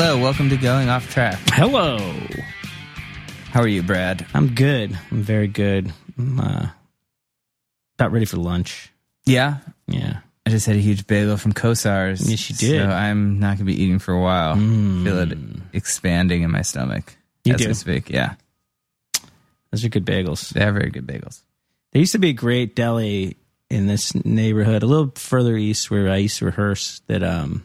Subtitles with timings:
[0.00, 1.40] Hello, welcome to Going Off Track.
[1.48, 1.98] Hello.
[3.50, 4.24] How are you, Brad?
[4.32, 4.96] I'm good.
[5.10, 5.92] I'm very good.
[6.16, 6.68] I'm uh,
[7.98, 8.92] about ready for lunch.
[9.26, 9.56] Yeah,
[9.88, 10.20] Yeah.
[10.46, 12.30] I just had a huge bagel from Kossar's.
[12.30, 12.80] Yes, you did.
[12.80, 14.54] So I'm not going to be eating for a while.
[14.54, 15.02] Mm.
[15.02, 15.36] feel it
[15.72, 17.66] expanding in my stomach You as do.
[17.66, 18.08] we speak.
[18.08, 18.34] Yeah,
[19.72, 20.50] Those are good bagels.
[20.50, 21.42] they are very good bagels.
[21.90, 23.36] There used to be a great deli
[23.68, 27.64] in this neighborhood, a little further east where I used to rehearse, that um,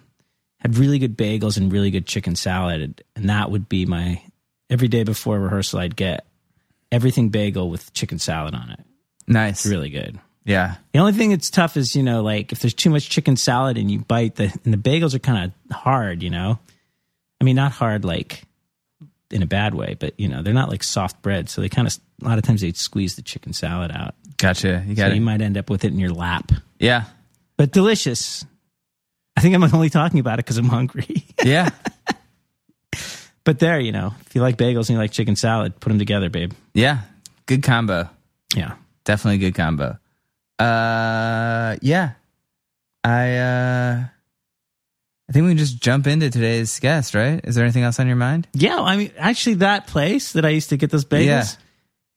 [0.64, 3.04] had really good bagels and really good chicken salad.
[3.16, 4.22] And that would be my
[4.70, 6.26] every day before rehearsal, I'd get
[6.92, 8.80] everything bagel with chicken salad on it.
[9.28, 9.66] Nice.
[9.66, 10.20] It's really good.
[10.46, 10.76] Yeah.
[10.94, 13.78] The only thing that's tough is, you know, like if there's too much chicken salad
[13.78, 16.60] and you bite the and the bagels are kind of hard, you know.
[17.40, 18.44] I mean, not hard like
[19.32, 21.88] in a bad way, but you know, they're not like soft bread, so they kind
[21.88, 24.16] of a lot of times they squeeze the chicken salad out.
[24.38, 24.84] Gotcha.
[24.88, 25.16] You So got it.
[25.16, 26.52] you might end up with it in your lap.
[26.80, 27.06] yeah.
[27.58, 28.46] But delicious.
[29.36, 31.26] I think I'm only talking about it because I'm hungry.
[31.44, 31.72] Yeah.
[33.44, 36.00] but there, you know, if you like bagels and you like chicken salad, put them
[36.00, 36.54] together, babe.
[36.74, 37.02] yeah.
[37.46, 38.10] Good combo.
[38.56, 38.76] Yeah.
[39.04, 39.98] Definitely a good combo.
[40.58, 42.12] Uh, yeah.
[43.04, 44.04] I uh,
[45.28, 47.42] I think we can just jump into today's guest, right?
[47.44, 48.48] Is there anything else on your mind?
[48.54, 51.46] Yeah, I mean, actually, that place that I used to get those bagels Yeah.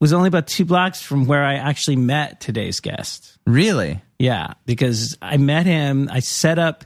[0.00, 3.36] was only about two blocks from where I actually met today's guest.
[3.46, 4.00] Really?
[4.20, 6.08] Yeah, because I met him.
[6.12, 6.84] I set up.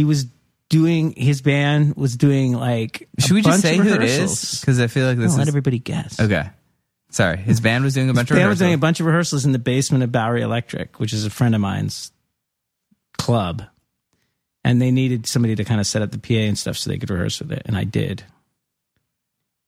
[0.00, 0.24] He was
[0.70, 3.06] doing his band was doing like.
[3.18, 4.60] Should we just say who it is?
[4.60, 6.18] Because I feel like this I'll let everybody guess.
[6.18, 6.48] okay.
[7.10, 7.64] Sorry, his mm-hmm.
[7.64, 9.58] band was doing a bunch of Band was doing a bunch of rehearsals in the
[9.58, 12.12] basement of Bowery Electric, which is a friend of mine's
[13.18, 13.64] club,
[14.64, 16.96] and they needed somebody to kind of set up the PA and stuff so they
[16.96, 18.22] could rehearse with it, and I did.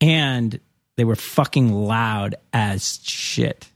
[0.01, 0.59] And
[0.95, 3.67] they were fucking loud as shit.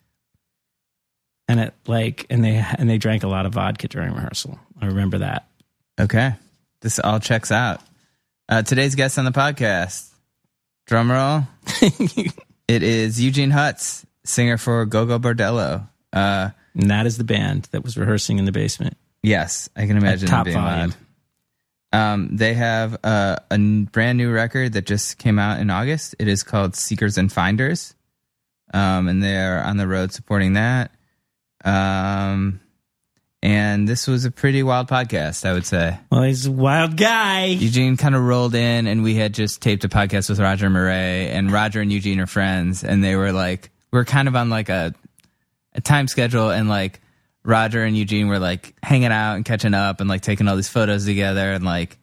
[1.47, 4.58] And it like and they and they drank a lot of vodka during rehearsal.
[4.81, 5.48] I remember that.
[5.99, 6.33] Okay,
[6.82, 7.82] this all checks out.
[8.49, 10.10] Uh, today's guest on the podcast,
[10.86, 11.43] drum roll.
[12.67, 15.87] it is Eugene Hutz, singer for Gogol Bordello.
[16.14, 18.95] Uh, And that is the band that was rehearsing in the basement.
[19.23, 20.89] yes, I can imagine top being volume.
[20.92, 20.95] loud.
[22.14, 26.16] Um, they have uh, a brand new record that just came out in August.
[26.20, 27.95] It is called Seekers and Finders,
[28.73, 30.92] um, and they're on the road supporting that.
[31.66, 32.60] Um,
[33.47, 35.97] and this was a pretty wild podcast, I would say.
[36.11, 37.45] Well, he's a wild guy.
[37.45, 41.30] Eugene kind of rolled in, and we had just taped a podcast with Roger Miret,
[41.30, 44.67] and Roger and Eugene are friends, and they were like, we're kind of on like
[44.67, 44.93] a,
[45.73, 46.99] a time schedule, and like
[47.45, 50.67] Roger and Eugene were like hanging out and catching up, and like taking all these
[50.67, 51.97] photos together, and like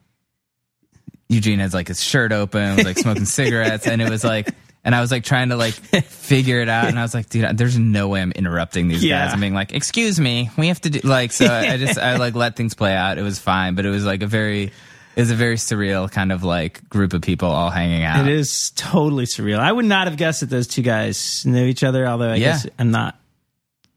[1.29, 4.49] Eugene has like his shirt open, was like smoking cigarettes, and it was like.
[4.85, 5.73] And I was like trying to like
[6.05, 9.25] figure it out, and I was like, dude, there's no way I'm interrupting these Yeah.
[9.25, 11.33] guys and being like, excuse me, we have to do like.
[11.33, 13.17] So I just I like let things play out.
[13.17, 16.31] It was fine, but it was like a very, it was a very surreal kind
[16.33, 18.27] of like group of people all hanging out.
[18.29, 19.59] It is totally surreal.
[19.59, 22.53] I would not have guessed that those two guys knew each other, although I Yeah.
[22.53, 23.19] guess I'm not.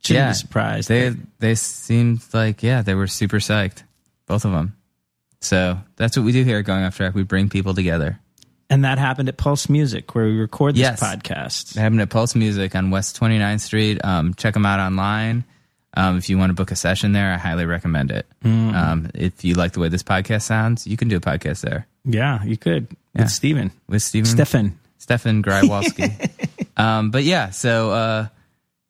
[0.05, 0.29] Shouldn't Yeah.
[0.29, 0.87] be surprised.
[0.87, 3.83] They they seemed like yeah, they were super psyched,
[4.25, 4.73] both of them.
[5.41, 7.13] So that's what we do here at Going Off Track.
[7.13, 8.19] We bring people together.
[8.69, 10.99] And that happened at Pulse Music, where we record this Yes.
[11.01, 11.73] podcast.
[11.73, 14.03] They happen at Pulse Music on West 29th Street.
[14.03, 15.43] Um, check them out online.
[15.95, 18.27] Um, if you want to book a session there, I highly recommend it.
[18.43, 18.73] Mm.
[18.75, 21.87] Um, if you like the way this podcast sounds, you can do a podcast there
[22.05, 23.23] Yeah, you could Yeah.
[23.23, 23.71] with Steven.
[23.87, 24.77] with Steven Stefan.
[24.99, 26.29] Stefan Grywalski.
[26.77, 28.27] um, but yeah, so uh,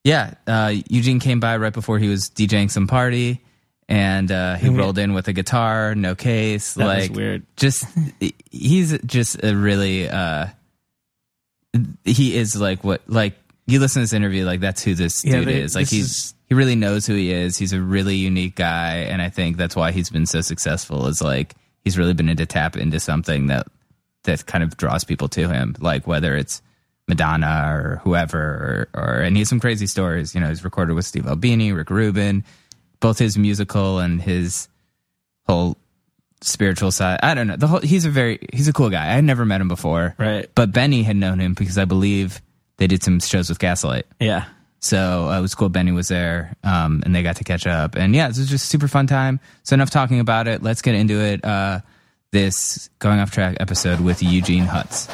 [0.04, 3.42] yeah, uh, Eugene came by right before he was DJing some party,
[3.90, 6.74] and uh, he rolled in with a guitar, no case.
[6.74, 7.46] That like weird.
[7.56, 7.86] Just
[8.52, 10.48] he's just a really uh,
[12.03, 15.40] he is like what like you listen to this interview like that's who this Yeah,
[15.40, 15.76] dude is.
[15.76, 17.58] Like he's is- he really knows who he is.
[17.58, 21.08] He's a really unique guy, and I think that's why he's been so successful.
[21.08, 23.68] Is like he's really been able to tap into something that
[24.24, 26.61] that kind of draws people to him, like whether it's
[27.09, 30.34] Madonna or whoever, or, or and he has some crazy stories.
[30.34, 32.46] You know, he's recorded with Steve Albini, Rick Rubin,
[32.99, 34.67] both his musical and his
[35.46, 35.78] whole
[36.41, 37.20] spiritual side.
[37.23, 37.55] I don't know.
[37.55, 39.03] The whole he's a very he's a cool guy.
[39.03, 40.49] I had never met him before, Right.
[40.55, 42.41] But Benny had known him because I believe
[42.78, 44.05] they did some shows with Gaslight.
[44.20, 44.46] Yeah.
[44.79, 45.70] So uh, it was cool.
[45.70, 47.96] Benny was there, um, and they got to catch up.
[47.96, 49.40] And yeah, this was just a super fun time.
[49.64, 50.61] So enough talking about it.
[50.61, 51.44] Let's get into it.
[51.44, 51.79] Uh,
[52.32, 55.08] this going off track episode with Eugene Hutz.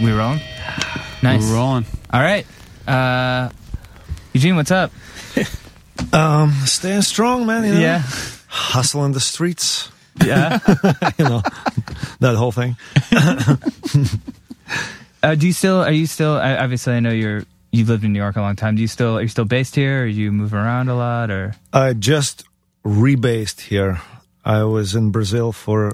[0.00, 0.40] We rolling?
[1.22, 1.48] Nice.
[1.48, 1.84] We're rolling.
[2.12, 2.44] All right.
[2.84, 3.48] Uh,
[4.32, 4.90] Eugene, what's up?
[6.12, 7.62] Um, staying strong, man.
[7.64, 7.80] You know?
[7.80, 8.02] Yeah.
[8.48, 9.88] hustling the streets.
[10.26, 10.58] Yeah.
[11.18, 11.42] You know,
[12.20, 12.76] that whole thing.
[15.22, 15.80] uh, do you still?
[15.80, 16.34] Are you still?
[16.36, 18.74] I, obviously, I know you're you've lived in New York a long time.
[18.76, 20.02] Do you still are you still based here?
[20.02, 22.44] Or you move around a lot, or I just
[22.84, 24.00] rebased here.
[24.44, 25.92] I was in Brazil for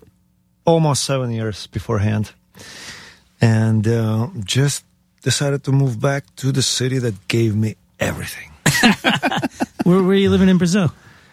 [0.64, 2.32] almost seven years beforehand,
[3.40, 4.84] and uh, just
[5.22, 8.50] decided to move back to the city that gave me everything.
[9.84, 10.92] Where are you living in Brazil?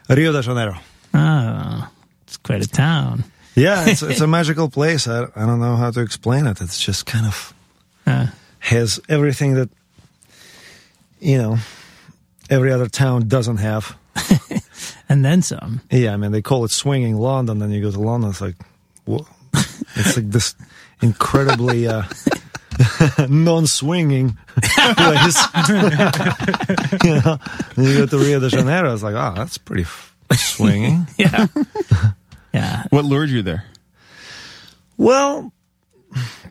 [0.10, 0.78] Rio de Janeiro.
[1.14, 1.90] Oh,
[2.24, 3.24] it's quite a town.
[3.56, 5.08] Yeah, it's it's a magical place.
[5.08, 6.62] I I don't know how to explain it.
[6.62, 7.54] It's just kind of
[8.08, 8.28] Uh,
[8.60, 9.70] has everything that
[11.20, 11.58] you know
[12.50, 13.96] every other town doesn't have.
[15.10, 15.80] and then some.
[15.92, 17.60] Yeah, I mean they call it swinging London.
[17.60, 18.56] Then you go to London, it's like,
[19.06, 19.26] wha-
[19.96, 20.56] it's like this
[21.06, 22.04] incredibly uh,
[23.30, 24.38] non-swinging
[24.98, 25.38] place.
[27.04, 27.38] you know,
[27.76, 31.08] then you go to Rio de Janeiro, it's like, oh, that's pretty f- swinging.
[31.18, 31.48] Yeah.
[32.54, 32.84] yeah.
[32.90, 33.66] What lured you there?
[34.98, 35.54] Well,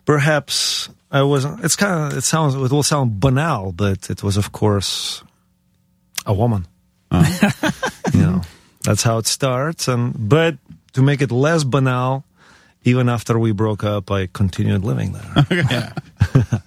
[0.05, 1.63] perhaps I wasn't.
[1.63, 2.17] It's kind of.
[2.17, 2.55] It sounds.
[2.55, 5.23] It will sound banal, but it was, of course,
[6.25, 6.65] a woman.
[7.11, 8.41] you know,
[8.83, 9.87] that's how it starts.
[9.87, 10.57] And but
[10.93, 12.23] to make it less banal,
[12.85, 15.47] even after we broke up, I continued living there.
[15.69, 15.93] yeah.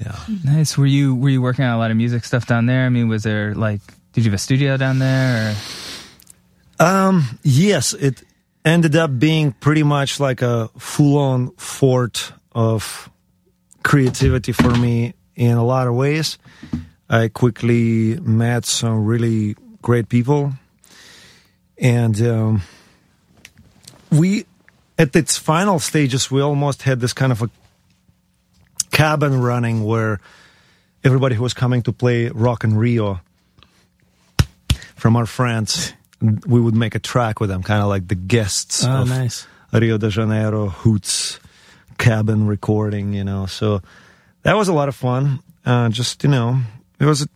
[0.00, 0.16] yeah.
[0.42, 0.76] nice?
[0.76, 2.86] Were you were you working on a lot of music stuff down there?
[2.86, 3.80] I mean, was there like
[4.12, 5.54] did you have a studio down there?
[6.80, 6.84] Or?
[6.84, 7.38] Um.
[7.42, 8.22] Yes, it
[8.64, 13.10] ended up being pretty much like a full-on fort of
[13.82, 16.38] creativity for me in a lot of ways.
[17.08, 20.52] I quickly met some really great people,
[21.78, 22.62] and um,
[24.10, 24.44] we,
[24.98, 27.50] at its final stages, we almost had this kind of a
[28.90, 30.20] cabin running where
[31.04, 33.20] everybody who was coming to play Rock in Rio
[34.96, 35.92] from our friends,
[36.46, 39.46] we would make a track with them, kind of like the guests Oh, of nice.
[39.72, 41.38] Rio de Janeiro Hutz
[41.98, 43.46] cabin recording, you know.
[43.46, 43.80] So
[44.42, 45.40] that was a lot of fun.
[45.64, 46.60] Uh, just you know,
[46.98, 47.26] it was.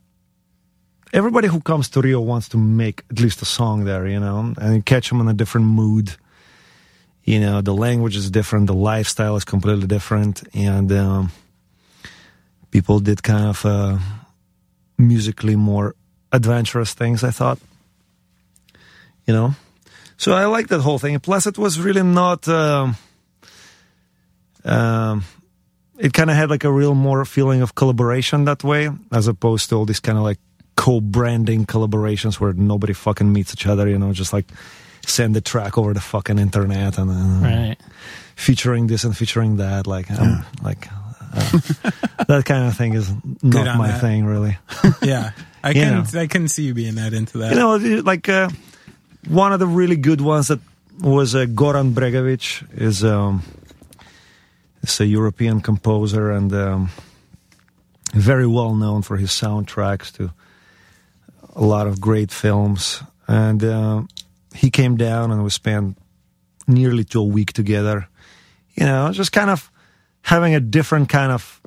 [1.12, 4.54] Everybody who comes to Rio wants to make at least a song there, you know,
[4.58, 6.16] and catch them in a different mood.
[7.24, 11.30] You know, the language is different, the lifestyle is completely different, and um,
[12.70, 13.98] people did kind of uh,
[14.98, 15.94] musically more
[16.32, 17.22] adventurous things.
[17.22, 17.58] I thought,
[19.26, 19.54] you know,
[20.16, 21.18] so I like that whole thing.
[21.20, 22.48] Plus, it was really not.
[22.48, 22.96] Um,
[24.64, 25.24] um,
[25.98, 29.68] it kind of had like a real more feeling of collaboration that way, as opposed
[29.68, 30.38] to all these kind of like
[30.76, 33.88] co-branding collaborations where nobody fucking meets each other.
[33.88, 34.46] You know, just like
[35.06, 37.76] send the track over the fucking internet and uh, Right.
[38.36, 39.86] featuring this and featuring that.
[39.86, 40.88] Like, um, like
[41.34, 41.60] uh,
[42.28, 43.10] that kind of thing is
[43.42, 44.00] not my that.
[44.00, 44.56] thing, really.
[45.02, 45.32] Yeah,
[45.64, 46.20] I can know.
[46.20, 47.52] I can see you being that into that.
[47.52, 48.48] You know, like uh,
[49.28, 50.60] one of the really good ones that
[51.00, 53.42] was uh, Goran Bregovic is um,
[54.82, 56.90] is a European composer and um,
[58.14, 60.30] very well known for his soundtracks to
[61.56, 63.02] a lot of great films.
[63.28, 64.02] And uh,
[64.54, 65.98] he came down and we spent
[66.66, 68.08] nearly to a week together.
[68.74, 69.70] You know, just kind of
[70.22, 71.60] having a different kind of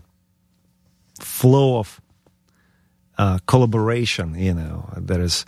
[1.20, 2.02] flow of
[3.18, 4.36] uh, collaboration.
[4.36, 5.46] You know, there is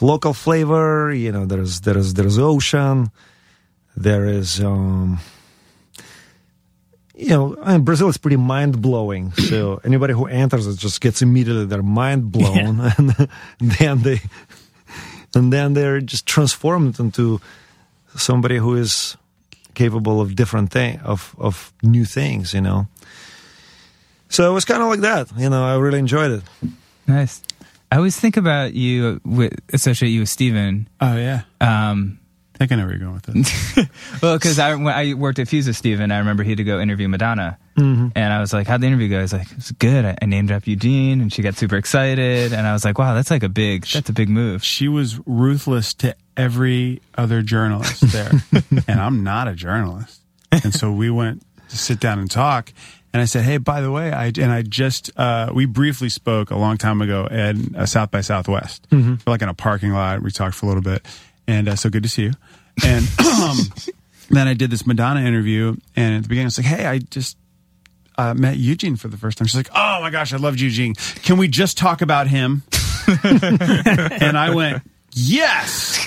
[0.00, 1.12] local flavor.
[1.12, 3.10] You know, there's there is there's ocean.
[3.96, 5.18] There is, um,
[7.16, 9.32] you know, and Brazil is pretty mind blowing.
[9.32, 13.28] So anybody who enters it just gets immediately their mind blown, and
[13.60, 14.20] then they
[15.38, 17.40] and then they're just transformed into
[18.16, 19.16] somebody who is
[19.74, 22.52] capable of different thing of of new things.
[22.52, 22.86] You know.
[24.28, 25.28] So it was kind of like that.
[25.40, 26.42] You know, I really enjoyed it.
[27.06, 27.40] Nice.
[27.90, 30.86] I always think about you with associate you with Steven.
[31.00, 32.18] oh yeah, Um,
[32.54, 33.88] I think I know where you're going with this.
[34.22, 36.64] well, because I when I worked at Fuse with Steven, I remember he had to
[36.64, 39.72] go interview Madonna, and I was like, "How'd the interview go?" He's like, "It was
[39.72, 42.98] good." I, I named up Eugene, and she got super excited, and I was like,
[42.98, 47.42] "Wow, that's like a big that's a big move." she was ruthless to every other
[47.42, 48.32] journalist there,
[48.88, 50.20] and I'm not a journalist.
[50.50, 52.72] And so we went to sit down and talk.
[53.12, 56.50] And I said, "Hey, by the way, I and I just uh, we briefly spoke
[56.50, 58.86] a long time ago at uh, South by Southwest,
[59.26, 60.22] like in a parking lot.
[60.22, 61.06] We talked for a little bit,
[61.46, 62.32] and uh, so good to see you.
[62.84, 63.08] And
[63.42, 63.56] um,
[64.28, 66.98] then I did this Madonna interview, and at the beginning, I was like, "Hey, I
[66.98, 67.37] just
[68.18, 70.94] uh, met Eugene for the first time." She's like, "Oh my gosh, I loved Eugene.
[71.22, 72.62] Can we just talk about him?"
[73.24, 74.82] and I went,
[75.12, 76.06] yes.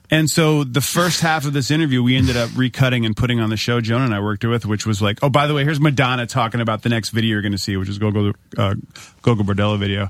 [0.10, 3.50] and so the first half of this interview, we ended up recutting and putting on
[3.50, 5.80] the show Jonah and I worked with, which was like, oh, by the way, here's
[5.80, 8.74] Madonna talking about the next video you're going to see, which is Gogol, uh,
[9.22, 10.08] Gogol Bordello video.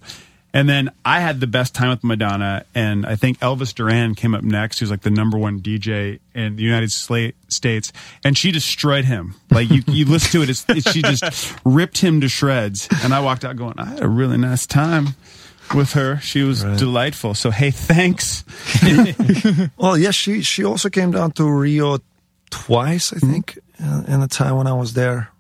[0.54, 4.34] And then I had the best time with Madonna, and I think Elvis Duran came
[4.34, 7.92] up next, who's like the number one DJ in the United States,
[8.22, 9.34] and she destroyed him.
[9.50, 12.86] Like you, you listen to it, it's, it's, she just ripped him to shreds.
[13.02, 15.14] And I walked out going, I had a really nice time
[15.74, 16.18] with her.
[16.20, 17.34] She was delightful.
[17.34, 18.44] So hey, thanks.
[19.76, 21.98] Well, yes, she she also came down to Rio
[22.50, 25.31] twice, I think, uh, in the time when I was there.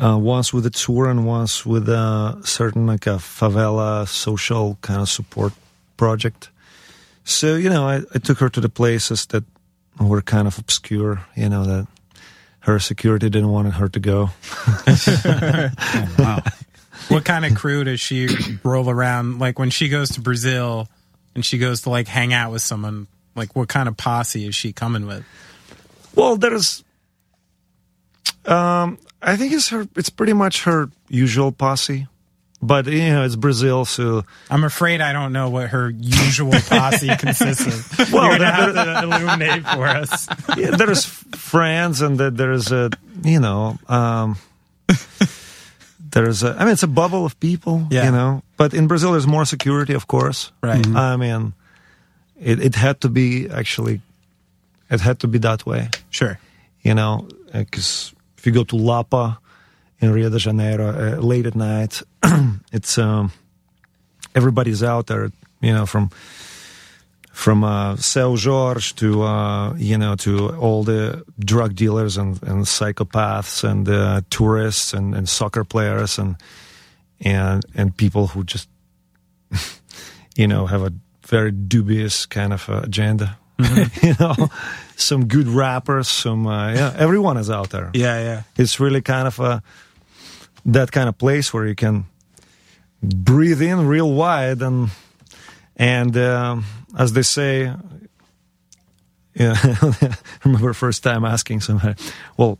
[0.00, 5.00] Uh, once with a tour and once with a certain like a favela social kind
[5.00, 5.52] of support
[5.96, 6.50] project.
[7.24, 9.44] So you know, I, I took her to the places that
[10.00, 11.26] were kind of obscure.
[11.34, 11.88] You know that
[12.60, 14.30] her security didn't want her to go.
[16.18, 16.42] Wow.
[17.08, 18.28] What kind of crew does she
[18.62, 19.38] roll around?
[19.38, 20.88] Like when she goes to Brazil
[21.34, 24.54] and she goes to like hang out with someone, like what kind of posse is
[24.54, 25.24] she coming with?
[26.14, 26.84] Well, there's,
[28.44, 29.86] um, I think it's her.
[29.96, 32.06] It's pretty much her usual posse,
[32.62, 37.08] but you know, it's Brazil, so I'm afraid I don't know what her usual posse
[37.18, 37.66] consists
[37.98, 38.12] of.
[38.12, 40.28] Well, You're there- have to illuminate for us.
[40.56, 42.90] yeah, there's friends and there's a
[43.24, 44.36] you know um
[46.12, 48.06] there's a i mean it's a bubble of people Yeah.
[48.06, 50.82] you know but in brazil there's more security of course Right.
[50.82, 50.96] Mhm.
[50.96, 51.52] i mean
[52.40, 54.00] it, it had to be actually
[54.90, 56.38] it had to be that way Sure.
[56.82, 59.38] you know because if you go to lapa
[60.00, 62.02] in rio de janeiro uh, late at night
[62.72, 63.30] it's um
[64.34, 65.30] everybody's out there
[65.60, 66.10] you know from
[67.38, 72.64] from uh, Seu Jorge to uh, you know to all the drug dealers and, and
[72.66, 76.34] psychopaths and uh, tourists and, and soccer players and
[77.20, 78.68] and and people who just
[80.36, 80.92] you know have a
[81.28, 83.38] very dubious kind of uh, agenda.
[84.02, 84.34] you know,
[85.00, 87.90] some good rappers, some uh, yeah, everyone is out there.
[87.94, 88.42] Yeah, yeah.
[88.56, 89.62] It's really kind of a
[90.66, 92.06] that kind of place where you can
[93.02, 94.90] breathe in real wide and
[95.76, 96.64] and um,
[96.96, 97.72] as they say
[99.34, 101.94] yeah I remember first time asking somebody
[102.36, 102.58] well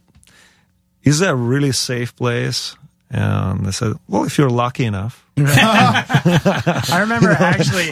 [1.02, 2.76] is that a really safe place
[3.10, 7.90] and they said well if you're lucky enough I remember actually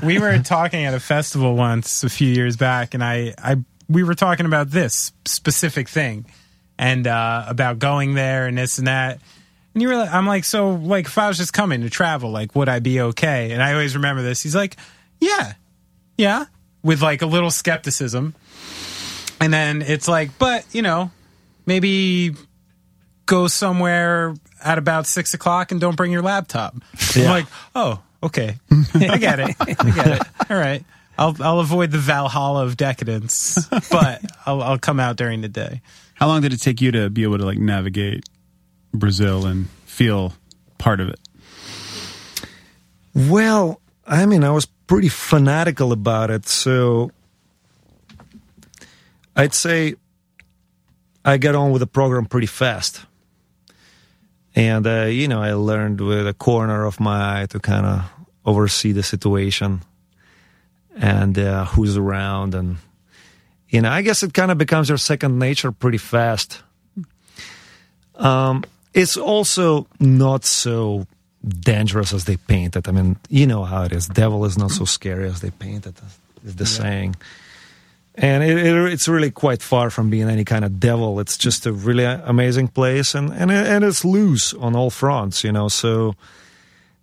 [0.06, 3.56] we were talking at a festival once a few years back, and I, I
[3.88, 6.26] we were talking about this specific thing
[6.78, 9.20] and uh, about going there and this and that.
[9.74, 12.30] And you were, like, I'm like, so like if I was just coming to travel,
[12.30, 13.50] like would I be okay?
[13.52, 14.42] And I always remember this.
[14.42, 14.76] He's like,
[15.18, 15.54] yeah,
[16.16, 16.46] yeah,
[16.82, 18.34] with like a little skepticism.
[19.40, 21.10] And then it's like, but you know,
[21.66, 22.34] maybe
[23.26, 26.76] go somewhere at about six o'clock and don't bring your laptop.
[27.16, 28.58] I'm like, oh, okay,
[28.94, 30.22] I get it, I get it.
[30.50, 30.84] All right,
[31.18, 35.80] I'll I'll avoid the Valhalla of decadence, but I'll I'll come out during the day.
[36.14, 38.24] How long did it take you to be able to like navigate
[38.94, 40.34] Brazil and feel
[40.78, 41.18] part of it?
[43.14, 47.10] well i mean i was pretty fanatical about it so
[49.36, 49.94] i'd say
[51.24, 53.04] i got on with the program pretty fast
[54.54, 58.04] and uh, you know i learned with a corner of my eye to kind of
[58.44, 59.80] oversee the situation
[60.96, 62.76] and uh, who's around and
[63.68, 66.62] you know i guess it kind of becomes your second nature pretty fast.
[68.14, 71.06] Um, it's also not so
[71.42, 72.86] dangerous as they paint it.
[72.86, 74.06] I mean you know how it is.
[74.06, 75.96] Devil is not so scary as they paint it.
[76.44, 77.16] Is the saying
[78.14, 81.18] and it, it, it's really quite far from being any kind of devil.
[81.20, 85.52] It's just a really amazing place, and and and it's loose on all fronts, you
[85.52, 85.68] know.
[85.68, 86.14] So,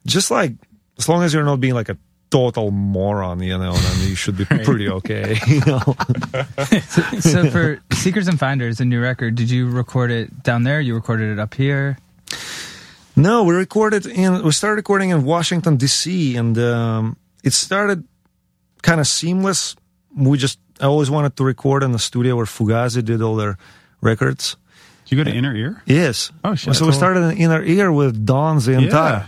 [0.05, 0.53] just like
[0.97, 1.97] as long as you're not being like a
[2.29, 5.81] total moron, you know, then you should be pretty okay, you know.
[7.19, 10.79] so for Seekers and Finders, the new record, did you record it down there?
[10.79, 11.97] You recorded it up here?
[13.15, 16.35] No, we recorded in we started recording in Washington D.C.
[16.37, 18.07] and um, it started
[18.83, 19.75] kind of seamless.
[20.15, 23.57] We just I always wanted to record in the studio where Fugazi did all their
[24.01, 24.55] records.
[25.05, 25.81] Did you go to Inner Ear?
[25.85, 26.31] Yes.
[26.43, 26.75] Oh, shit.
[26.75, 29.27] So we started in Inner Ear with Don Zientara.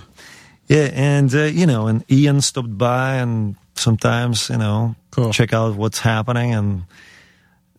[0.68, 5.34] Yeah, and uh, you know, and Ian stopped by and sometimes you know Cool.
[5.34, 6.54] check out what's happening.
[6.54, 6.84] And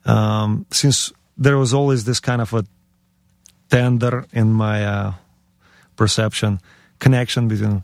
[0.04, 2.64] um, since there was always this kind of a
[3.70, 5.12] tender in my uh,
[5.96, 6.60] perception
[6.98, 7.82] connection between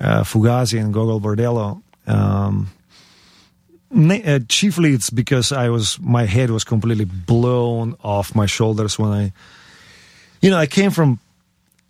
[0.00, 1.82] uh, Fugazi and Gogol Bordello.
[2.06, 2.68] Um,
[3.90, 9.10] uh, chiefly, it's because I was my head was completely blown off my shoulders when
[9.10, 9.32] I,
[10.40, 11.20] you know, I came from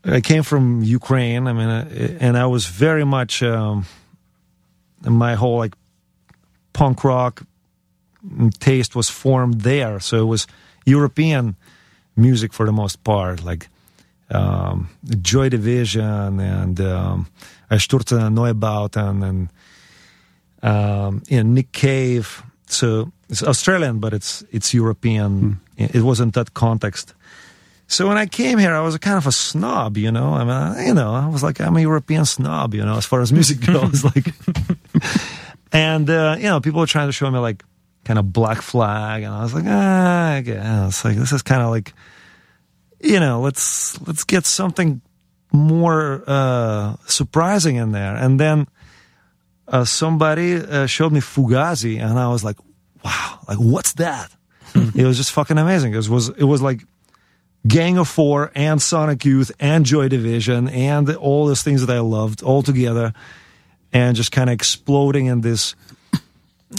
[0.05, 1.47] I came from Ukraine.
[1.49, 3.87] I mean, uh, and I was very much um,
[5.05, 5.75] my whole like
[6.73, 7.43] punk rock
[8.61, 10.00] taste was formed there.
[10.00, 10.47] So it was
[10.87, 11.57] European
[12.17, 13.69] music for the most part, like
[14.31, 14.88] um,
[15.23, 17.26] Joy Division and um,
[17.71, 19.49] Neubauten and
[20.62, 22.43] um, you know, Nick Cave.
[22.67, 25.61] So it's Australian, but it's it's European.
[25.77, 27.15] It wasn't that context.
[27.91, 30.35] So when I came here, I was a kind of a snob, you know.
[30.35, 33.23] I mean, you know, I was like, I'm a European snob, you know, as far
[33.23, 34.05] as music goes.
[34.05, 34.27] like,
[35.73, 37.65] and uh, you know, people were trying to show me like
[38.05, 41.62] kind of Black Flag, and I was like, ah, I guess like this is kind
[41.62, 41.95] of like,
[43.00, 45.00] you know, let's let's get something
[45.53, 48.15] more uh, surprising in there.
[48.15, 48.69] And then
[49.69, 52.57] uh, somebody uh, showed me Fugazi, and I was like,
[53.05, 54.31] wow, like what's that?
[54.75, 55.95] it was just fucking amazing.
[55.95, 56.85] It was it was like
[57.67, 62.01] Gang of Four and Sonic Youth and Joy Division and all those things that I
[62.01, 63.13] loved all together,
[63.93, 65.75] and just kind of exploding in this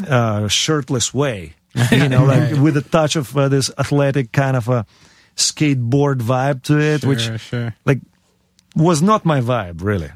[0.07, 1.53] uh, shirtless way,
[1.91, 4.85] you know, like with a touch of uh, this athletic kind of a
[5.35, 7.75] skateboard vibe to it, which Sure, sure.
[7.85, 7.99] like
[8.75, 10.11] was not my vibe really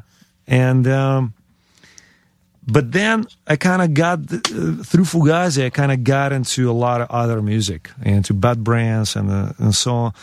[0.48, 1.34] and um
[2.68, 4.38] but then i kind of got uh,
[4.84, 9.16] through fugazi i kind of got into a lot of other music into Bad Brains
[9.16, 10.14] and uh, and so on.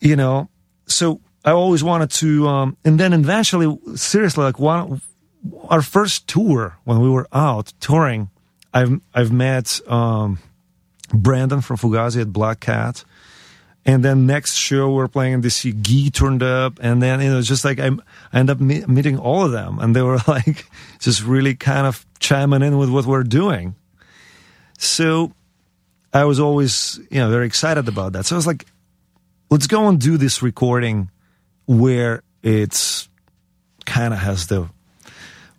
[0.00, 0.48] You know
[0.86, 5.00] so i always wanted to um and then eventually seriously like one
[5.68, 8.30] our first tour when we were out touring
[8.74, 10.38] i've i've met um
[11.12, 13.04] Brendan from fugazi at black cat
[13.86, 17.40] and then next show we're playing in DC, Guy turned up, and then you know
[17.40, 20.66] just like I'm, I end up me- meeting all of them, and they were like
[20.98, 23.74] just really kind of chiming in with what we're doing.
[24.78, 25.32] So
[26.12, 28.26] I was always you know very excited about that.
[28.26, 28.66] So I was like,
[29.50, 31.10] let's go and do this recording
[31.66, 33.08] where it's
[33.86, 34.68] kind of has the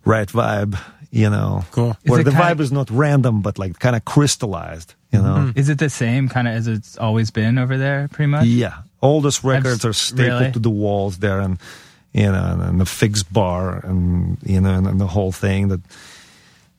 [0.04, 0.78] right vibe,
[1.10, 1.96] you know, Cool.
[2.06, 5.20] where Is it the kind- vibe is not random but like kind of crystallized, you
[5.20, 5.52] know.
[5.56, 8.46] Is it the same kind of as it's always been over there, pretty much?
[8.46, 10.52] Yeah, all those records are stapled really?
[10.52, 11.58] to the walls there, and
[12.12, 15.68] you know, and, and the fixed bar, and you know, and, and the whole thing
[15.68, 15.80] that,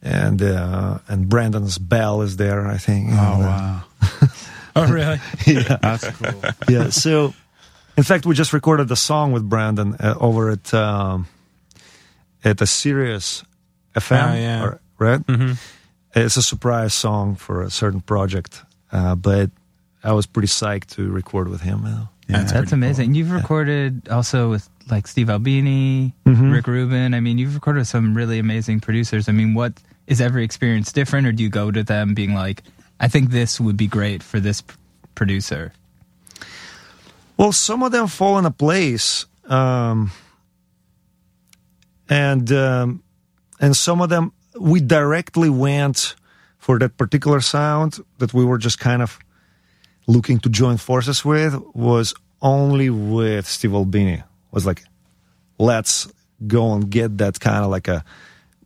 [0.01, 3.09] and uh, and Brendan's bell is there, I think.
[3.11, 3.83] Oh and, uh, wow,
[4.75, 5.19] Oh, really?
[5.45, 6.41] yeah, that's cool.
[6.69, 6.89] yeah.
[6.89, 7.33] So,
[7.97, 11.27] in fact, we just recorded the song with Brandon uh, over at um,
[12.45, 13.43] at a Sirius
[13.95, 14.63] FM, Oh, yeah.
[14.63, 15.21] or- right?
[15.27, 15.53] hmm
[16.15, 19.49] It's a surprise song for a certain project, uh, but
[20.03, 21.85] I was pretty psyched to record with him.
[21.85, 21.89] You?
[21.89, 23.15] Yeah, That's That's pretty amazing.
[23.15, 26.51] You've recorded also with like Steve Albini, Mhm.
[26.51, 27.13] Rick Rubin.
[27.13, 29.29] I mean, you've recorded with some really amazing producers.
[29.29, 29.73] I mean, what
[30.07, 32.63] is every experience different, or do you go to them being like,
[32.99, 34.75] I think this would be great for this p-
[35.15, 35.71] producer?
[37.37, 40.11] Well, some of them fall into place, um,
[42.09, 43.03] and um,
[43.61, 46.15] and some of them we directly went
[46.57, 49.17] for that particular sound that we were just kind of
[50.07, 54.23] looking to join forces with was only with Steve Albini.
[54.51, 54.83] Was like,
[55.57, 56.11] let's
[56.45, 58.03] go and get that kind of like a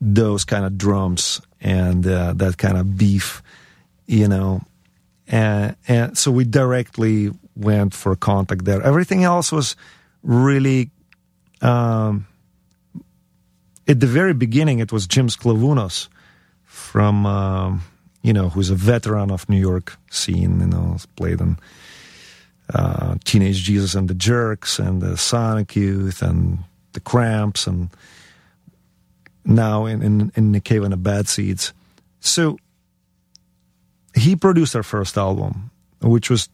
[0.01, 3.41] those kind of drums and uh, that kind of beef,
[4.07, 4.61] you know.
[5.27, 8.81] And, and so we directly went for contact there.
[8.81, 9.75] Everything else was
[10.21, 10.91] really,
[11.61, 12.27] um,
[13.87, 16.07] at the very beginning, it was Jim Sclavunos
[16.63, 17.81] from, um,
[18.21, 21.57] you know, who's a veteran of New York scene, you know, played in
[22.73, 26.59] uh, Teenage Jesus and the Jerks and the Sonic Youth and
[26.93, 27.89] the Cramps and
[29.43, 31.73] now in, in, in the Cave and the Bad Seeds.
[32.19, 32.57] So
[34.15, 35.69] he produced our first album,
[36.01, 36.49] which was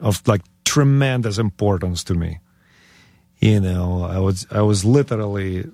[0.00, 2.40] of like tremendous importance to me.
[3.38, 5.70] You know, I was I was literally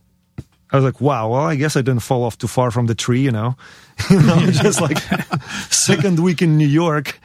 [0.70, 2.94] I was like, wow, well, I guess I didn't fall off too far from the
[2.94, 3.56] tree, you know.
[4.10, 4.98] you know, just like
[5.70, 7.18] second week in New York,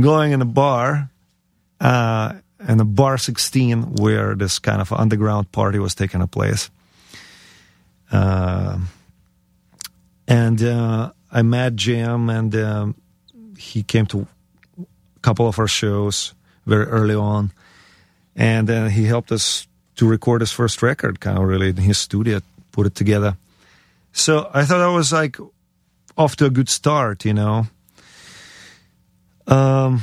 [0.00, 1.10] going in a bar,
[1.80, 2.34] uh,
[2.68, 6.70] in a bar 16 where this kind of underground party was taking a place.
[8.10, 8.78] Uh,
[10.28, 12.94] and uh, I met Jim, and um,
[13.58, 14.26] he came to
[14.78, 16.34] a couple of our shows
[16.66, 17.52] very early on,
[18.36, 19.66] and then he helped us
[20.02, 22.40] to record his first record, kind of really in his studio,
[22.72, 23.36] put it together.
[24.12, 25.36] So I thought I was like
[26.18, 27.68] off to a good start, you know.
[29.46, 30.02] Um,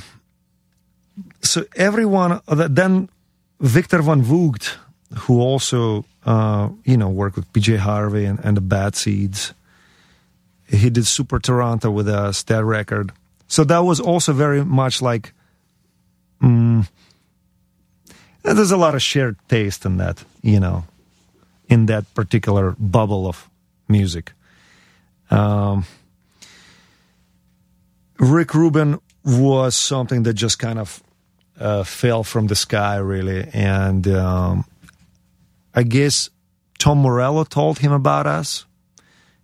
[1.42, 3.10] so everyone, then
[3.60, 4.78] Victor Van Vugt,
[5.28, 9.54] who also, uh, you know, worked with PJ Harvey and, and the Bad Seeds.
[10.66, 13.12] He did Super Taranta with us, that record.
[13.50, 15.34] So that was also very much like,
[18.43, 20.86] mm, there's a lot of shared taste in that, you know,
[21.67, 23.49] in that particular bubble of
[23.88, 24.34] music.
[25.30, 25.86] Um,
[28.19, 31.04] Rick Rubin was something that just kind of
[31.60, 33.47] uh, fell from the sky, really.
[33.54, 34.65] And um,
[35.73, 36.30] I guess
[36.80, 38.65] Tom Morello told him about us.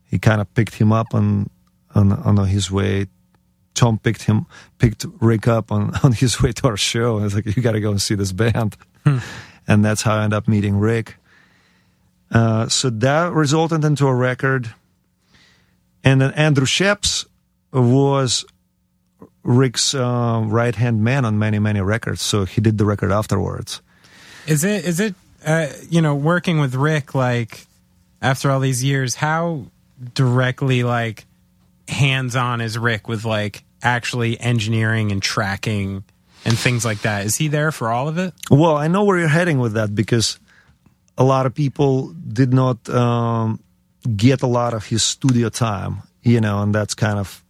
[0.06, 1.50] He kind of picked him up on,
[1.94, 3.08] on on his way.
[3.76, 4.46] Tom picked him,
[4.80, 7.16] picked Rick up on, on his way to our show.
[7.16, 8.76] And was like, you got to go and see this band.
[9.68, 11.16] And that's how I ended up meeting Rick.
[12.32, 14.74] Uh, so that resulted into a record.
[16.04, 17.26] And then Andrew Scheps
[17.72, 18.46] was
[19.44, 22.22] Rick's uh, right hand man on many, many records.
[22.22, 23.82] So he did the record afterwards.
[24.48, 27.66] Is it is it uh, you know working with Rick like
[28.22, 29.16] after all these years?
[29.16, 29.66] How
[30.14, 31.26] directly like
[31.88, 36.04] hands on as Rick with like actually engineering and tracking
[36.44, 37.26] and things like that?
[37.26, 38.34] Is he there for all of it?
[38.50, 40.40] Well, I know where you're heading with that because
[41.18, 43.60] a lot of people did not um,
[44.16, 47.44] get a lot of his studio time, you know, and that's kind of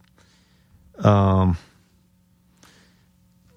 [1.04, 1.58] um,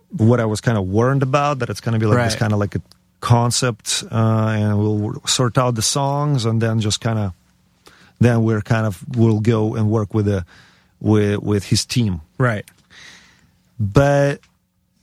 [0.10, 2.54] what I was kind of warned about that it's going to be like this kind
[2.54, 2.82] of like a
[3.22, 7.34] concept, uh, and we'll sort out the songs, and then just kind of
[8.20, 10.46] then we're kind of we'll go and work with the
[11.00, 12.22] with with his team.
[12.38, 12.66] Right.
[13.80, 14.42] But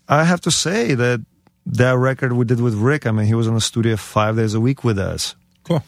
[0.09, 1.25] I have to say that
[1.67, 4.55] that record we did with Rick, I mean, he was in the studio five days
[4.55, 5.35] a week with us.
[5.65, 5.83] Cool.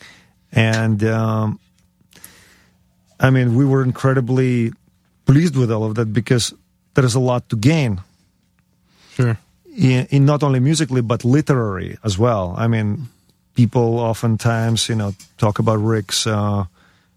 [0.53, 1.61] And um,
[3.21, 4.73] I mean, we were incredibly
[5.27, 6.55] pleased with all of that because
[6.95, 8.01] there is a lot to gain
[9.15, 9.37] Sure.
[9.77, 12.55] in, in not only musically but literary as well.
[12.57, 13.09] I mean,
[13.55, 16.65] people oftentimes, you know, talk about Rick's uh,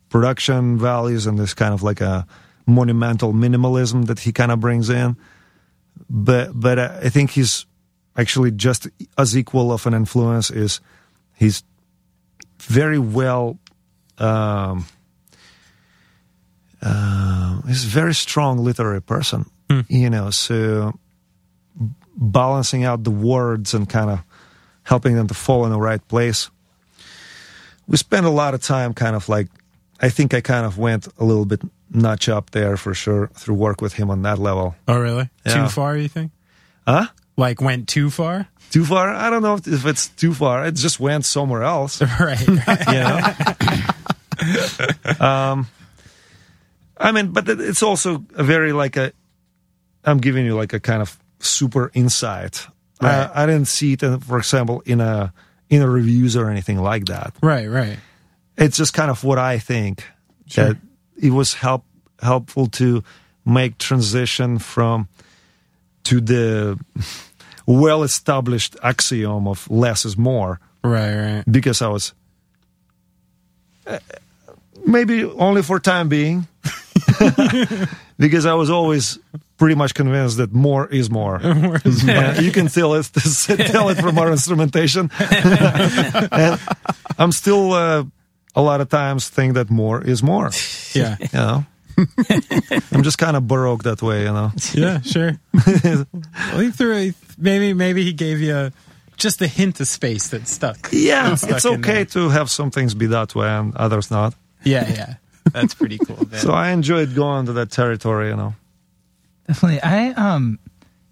[0.10, 2.25] production values and this kind of like a
[2.65, 5.17] monumental minimalism that he kind of brings in.
[6.10, 7.65] But but I think he's
[8.17, 10.50] actually just as equal of an influence.
[10.52, 10.82] Is
[11.36, 11.63] he's
[12.60, 13.58] very well.
[14.17, 14.86] Um,
[16.82, 19.45] uh, he's a very strong literary person,
[19.88, 20.30] you know.
[20.32, 20.97] So
[22.15, 24.19] balancing out the words and kind of
[24.84, 26.50] helping them to fall in the right place.
[27.88, 29.47] We spent a lot of time kind of like,
[30.00, 31.62] I think I kind of went a little bit
[31.93, 34.75] notch up there for sure through work with him on that level.
[34.88, 35.30] Oh, really?
[35.45, 35.63] Yeah.
[35.63, 35.97] Too far?
[35.97, 36.32] You think?
[36.88, 37.08] Huh?
[37.38, 38.47] Like went too far?
[38.71, 39.10] Too far?
[39.10, 40.65] I don't know if, it's too far.
[40.65, 42.01] It just went somewhere else.
[42.19, 42.47] right.
[42.47, 43.19] you know
[45.19, 45.67] um
[46.97, 49.12] i mean but it's also a very like a
[50.04, 52.67] i'm giving you like a kind of super insight
[53.01, 53.30] Right.
[53.36, 55.34] I, I didn't see it in, for example in a
[55.69, 57.67] in a reviews or anything like that right.
[57.67, 57.97] Right.
[58.58, 60.04] it's just kind of what i think
[60.56, 60.77] that
[61.21, 61.84] it was help
[62.21, 63.03] helpful to
[63.45, 65.07] make transition from
[66.03, 66.77] to the
[67.65, 71.15] well established axiom of less is more Right.
[71.15, 71.43] Right.
[71.49, 72.13] because I was
[73.88, 73.99] uh,
[74.86, 76.47] maybe only for time being
[78.17, 79.19] because I was always
[79.57, 81.39] pretty much convinced that more is more.
[81.43, 83.10] Uh, you can tell it
[83.71, 85.10] tell it from our instrumentation,
[86.31, 86.60] and
[87.17, 88.03] I'm still uh,
[88.55, 90.49] a lot of times think that more is more.
[90.93, 91.15] Yeah.
[91.21, 91.65] You know,
[92.91, 94.23] I'm just kind of baroque that way.
[94.23, 94.99] You know, Yeah.
[95.01, 95.39] Sure.
[95.75, 98.71] well, he threw a, maybe maybe he gave you a,
[99.15, 100.89] just a hint of space that stuck.
[100.91, 104.33] yeah, Stuck it's okay to have some things be that way and others not.
[104.65, 104.85] Yeah.
[104.91, 105.13] Yeah.
[105.53, 106.17] That's pretty cool.
[106.29, 106.39] man.
[106.41, 108.29] So I enjoyed going to that territory.
[108.29, 108.53] You know.
[109.47, 109.81] Definitely.
[109.81, 110.59] I um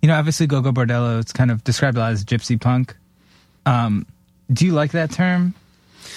[0.02, 2.96] you know, obviously Gogol Bordello it's kind of described a lot as gypsy punk.
[3.66, 4.06] Um
[4.52, 5.54] do you like that term?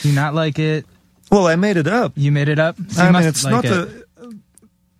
[0.03, 0.85] Do you not like it?
[1.33, 2.13] Well, I made it up.
[2.15, 2.77] You made it up?
[2.89, 4.07] So I mean, it's like not it.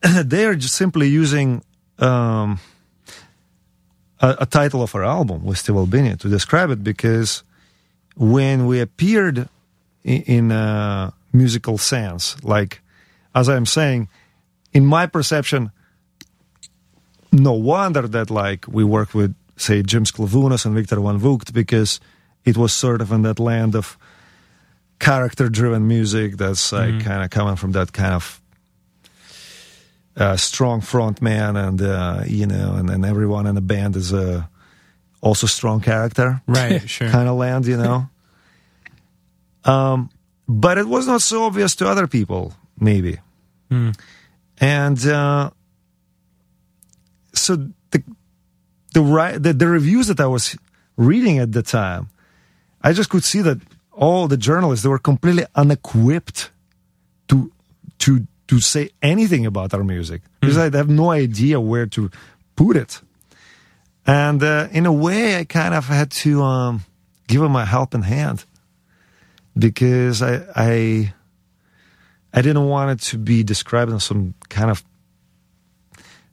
[0.03, 0.25] a.
[0.25, 1.63] they are just simply using
[1.99, 2.59] um,
[4.19, 7.43] a, a title of our album, with Steve Albini, to describe it because
[8.17, 9.47] when we appeared
[10.05, 12.81] in, in a musical sense, like
[13.35, 14.09] as I'm saying,
[14.73, 15.71] in my perception,
[17.31, 22.01] no wonder that like we work with say Jim Sclavunos and Victor Van Vugt because
[22.47, 23.99] it was sort of in that land of
[25.03, 28.41] character driven music that's like kind of coming from that kind of
[30.17, 34.13] uh, strong front man and uh, you know and, and everyone in the band is
[34.13, 34.49] a
[35.21, 36.83] also strong character right.
[36.89, 37.09] Sure.
[37.09, 38.09] kind of land you know
[39.65, 40.09] um
[40.49, 43.19] but it was not so obvious to other people maybe
[44.61, 45.51] and uh
[47.35, 47.57] so
[47.91, 48.05] the
[48.95, 50.57] the right the, the reviews that i was
[50.97, 52.09] reading at the time
[52.83, 53.59] i just could see that
[53.93, 56.51] all the journalists they were completely unequipped
[57.29, 57.53] to
[57.99, 60.23] to to say anything about our music.
[60.41, 62.11] Because I have no idea where to
[62.57, 63.01] put it.
[64.07, 66.85] And uh, in a way, I kind of had to um,
[67.29, 68.45] give them a helping hand
[69.57, 71.15] because I, I
[72.35, 74.83] I didn't want it to be described in some kind of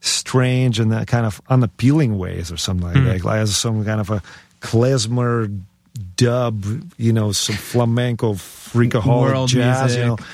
[0.00, 4.00] strange and uh, kind of unappealing ways or something like that, like as some kind
[4.00, 4.22] of a
[4.60, 5.60] klezmer
[6.16, 6.64] dub,
[6.96, 10.16] you know, some flamenco freakaholic World jazz, you know.
[10.16, 10.26] music.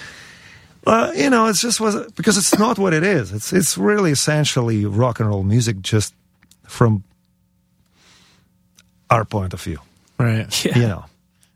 [0.87, 3.33] Uh, you know, it's just was because it's not what it is.
[3.33, 6.15] It's it's really essentially rock and roll music, just
[6.65, 7.03] from
[9.11, 9.79] our point of view.
[10.19, 10.65] Right.
[10.77, 11.05] You know,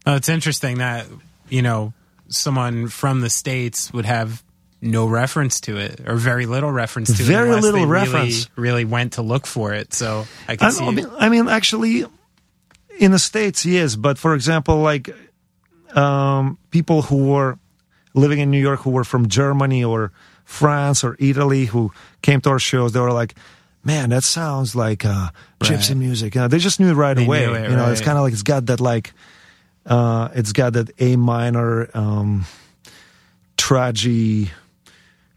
[0.07, 1.07] Oh, it's interesting that
[1.49, 1.93] you know
[2.29, 4.43] someone from the states would have
[4.83, 7.51] no reference to it or very little reference to Very it.
[7.51, 8.49] Very little they reference.
[8.57, 9.93] Really, really went to look for it.
[9.93, 10.87] So I can I, see.
[10.87, 12.07] I mean, I mean, actually,
[13.01, 13.97] in the states, yes.
[13.97, 15.09] But for example, like
[15.97, 17.59] um, people who were
[18.15, 20.13] living in New York, who were from Germany or
[20.45, 21.91] France or Italy, who
[22.23, 23.35] came to our shows, they were like,
[23.85, 25.97] "Man, that sounds like uh, gypsy Right.
[25.99, 27.47] music." You know, they just knew it right They away.
[27.47, 29.13] knew it, you know, it's kind of like it's got that like,
[29.87, 32.45] uh, it's got that A minor um,
[33.57, 34.51] tragedy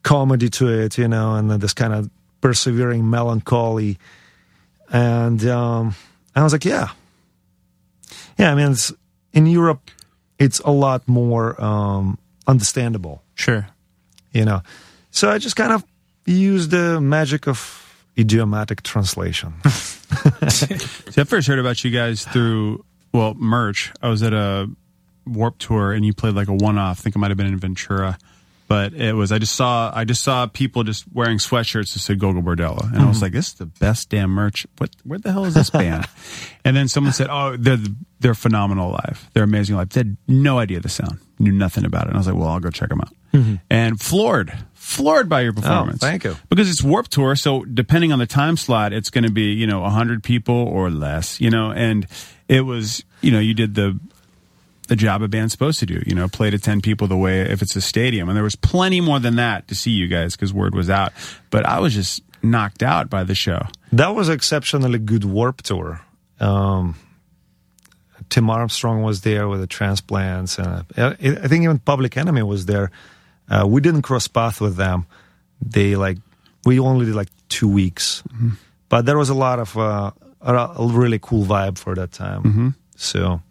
[0.04, 2.10] comedy to it, you know, and this kind of
[2.42, 3.98] persevering melancholy.
[4.92, 5.96] And um,
[6.36, 6.90] I was like, yeah,
[8.38, 8.52] yeah.
[8.52, 8.92] I mean, it's,
[9.34, 9.90] in Europe,
[10.40, 12.18] it's a lot more um,
[12.48, 13.68] understandable, sure.
[14.32, 14.62] you know.
[15.12, 15.84] So I just kind of
[16.26, 17.80] used the magic of
[18.18, 19.54] idiomatic translation.
[20.50, 23.92] See, I first heard about you guys through well merch.
[24.02, 24.70] I was at a
[25.26, 27.00] Warped Tour and you played like a one-off.
[27.00, 28.18] I think it might have been in Ventura,
[28.74, 29.32] but it was.
[29.32, 32.98] I just saw I just saw people just wearing sweatshirts that said Gogol Bordello, and
[32.98, 33.26] I was mm-hmm.
[33.26, 34.90] like, "This is the best damn merch." What?
[35.04, 36.08] Where the hell is this band?
[36.66, 37.78] and then someone said, "Oh, they're
[38.20, 39.30] they're phenomenal live.
[39.34, 42.08] They're amazing live." They had no idea the sound, knew nothing about it.
[42.08, 43.56] And I was like, "Well, I'll go check them out." Mm-hmm.
[43.70, 46.00] And floored, floored by your oh, performance.
[46.00, 46.36] thank you.
[46.50, 47.36] because it's Warped Tour.
[47.36, 50.90] So depending on the time slot, it's going to be you know hundred people or
[50.90, 51.40] less.
[51.40, 52.08] You know, and
[52.48, 54.00] it was you know you did the
[54.88, 56.02] the job a band's supposed to do.
[56.06, 58.56] You know, play to ten people the way if it's a stadium, and there was
[58.56, 61.14] plenty more than that to see you guys because word was out.
[61.50, 63.66] But I was just knocked out by the show.
[63.94, 66.02] that was exceptionally good Warped Tour.
[66.40, 66.96] Um,
[68.30, 72.66] Tim Armstrong was there with the transplants, and uh, I think even Public Enemy was
[72.66, 72.92] there.
[73.50, 75.06] Uh, we didn't cross path with them.
[75.62, 76.18] They like
[76.66, 78.24] we only did like two weeks,
[78.90, 82.76] but there was a lot of uh, a, a really cool vibe for that time.
[82.96, 83.42] So,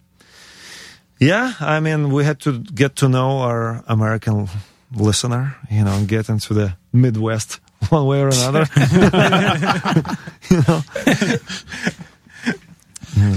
[1.22, 4.48] yeah, I mean, we had to get to know our American
[4.94, 8.66] listener, you know, and get into the Midwest one way or another.
[10.50, 10.82] you know.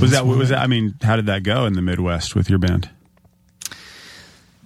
[0.01, 0.59] Was that was that?
[0.59, 2.89] I mean, how did that go in the Midwest with your band?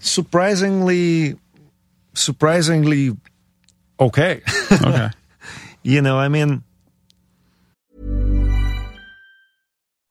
[0.02, 1.36] surprisingly
[2.14, 3.18] surprisingly
[4.00, 5.10] okay Okay.
[5.84, 6.64] you know i mean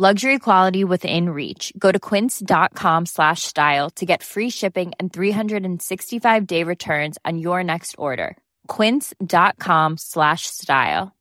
[0.00, 1.72] Luxury quality within reach.
[1.76, 7.64] Go to quince.com slash style to get free shipping and 365 day returns on your
[7.64, 8.36] next order.
[8.68, 11.12] Quince.com slash style.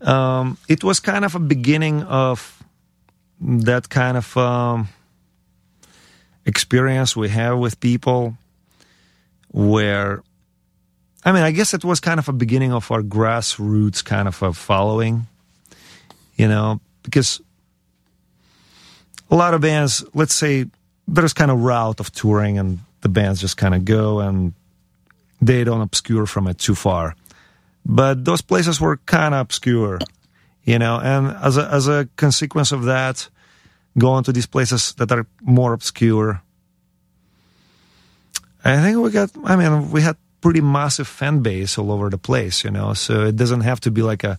[0.00, 2.64] um it was kind of a beginning of
[3.40, 4.88] that kind of um
[6.46, 8.36] experience we have with people
[9.52, 10.22] where
[11.24, 14.42] i mean i guess it was kind of a beginning of our grassroots kind of
[14.42, 15.28] a following
[16.42, 17.40] you know because
[19.30, 20.66] a lot of bands let's say
[21.06, 24.52] there's kind of route of touring and the bands just kind of go and
[25.40, 27.16] they don't obscure from it too far.
[27.84, 29.98] But those places were kind of obscure
[30.64, 33.28] you know and as a as a consequence of that
[33.98, 36.40] going to these places that are more obscure
[38.64, 42.18] i think we got i mean we had pretty massive fan base all over the
[42.18, 44.38] place you know so it doesn't have to be like a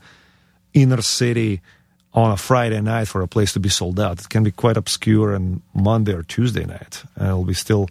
[0.74, 1.62] inner city
[2.14, 4.78] on a friday night for a place to be sold out it can be quite
[4.78, 7.88] obscure on monday or tuesday night and it'll be still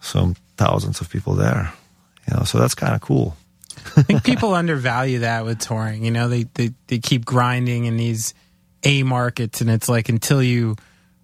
[0.00, 1.72] some thousands of people there
[2.28, 3.36] you know so that's kind of cool
[3.96, 6.04] I think people undervalue that with touring.
[6.04, 8.34] You know, they, they they keep grinding in these
[8.82, 10.76] A markets, and it's like until you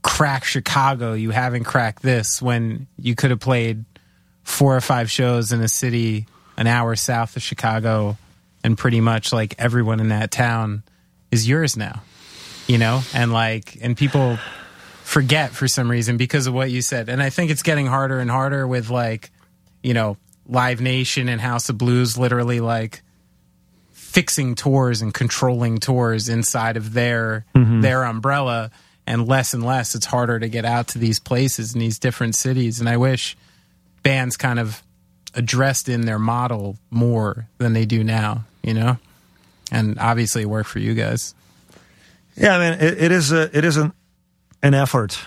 [0.03, 2.41] crack Chicago, you haven't cracked this.
[2.41, 3.85] When you could have played
[4.43, 8.17] four or five shows in a city an hour south of Chicago,
[8.63, 10.83] and pretty much like everyone in that town
[11.31, 12.03] is yours now.
[12.67, 14.39] You know, and like and people
[15.03, 17.09] forget for some reason because of what you said.
[17.09, 19.31] And I think it's getting harder and harder with like,
[19.83, 20.17] you know,
[20.47, 23.03] Live Nation and House of Blues literally like
[23.91, 27.81] fixing tours and controlling tours inside of their Mm-hmm.
[27.81, 28.71] their umbrella
[29.07, 32.35] and less and less it's harder to get out to these places in these different
[32.35, 33.37] cities and i wish
[34.03, 34.83] bands kind of
[35.35, 38.99] addressed in their model more than they do now you know
[39.71, 41.35] and obviously work for you guys.
[42.37, 43.93] Yeah, I mean, it, it is a, it is an,
[44.63, 45.19] an effort,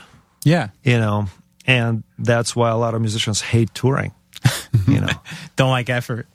[0.43, 0.69] yeah.
[0.83, 1.27] You know,
[1.65, 4.13] and that's why a lot of musicians hate touring.
[4.87, 5.13] You know,
[5.55, 6.27] don't like effort.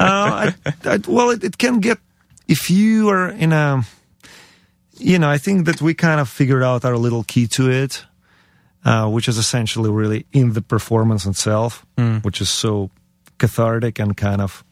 [0.00, 0.54] Uh, I,
[0.84, 1.98] I, well, it, it can get
[2.48, 3.82] if you are in a,
[4.98, 8.04] you know, I think that we kind of figured out our little key to it,
[8.84, 11.86] uh, which is essentially really in the performance itself,
[12.22, 12.90] which is so
[13.38, 14.64] cathartic and kind of,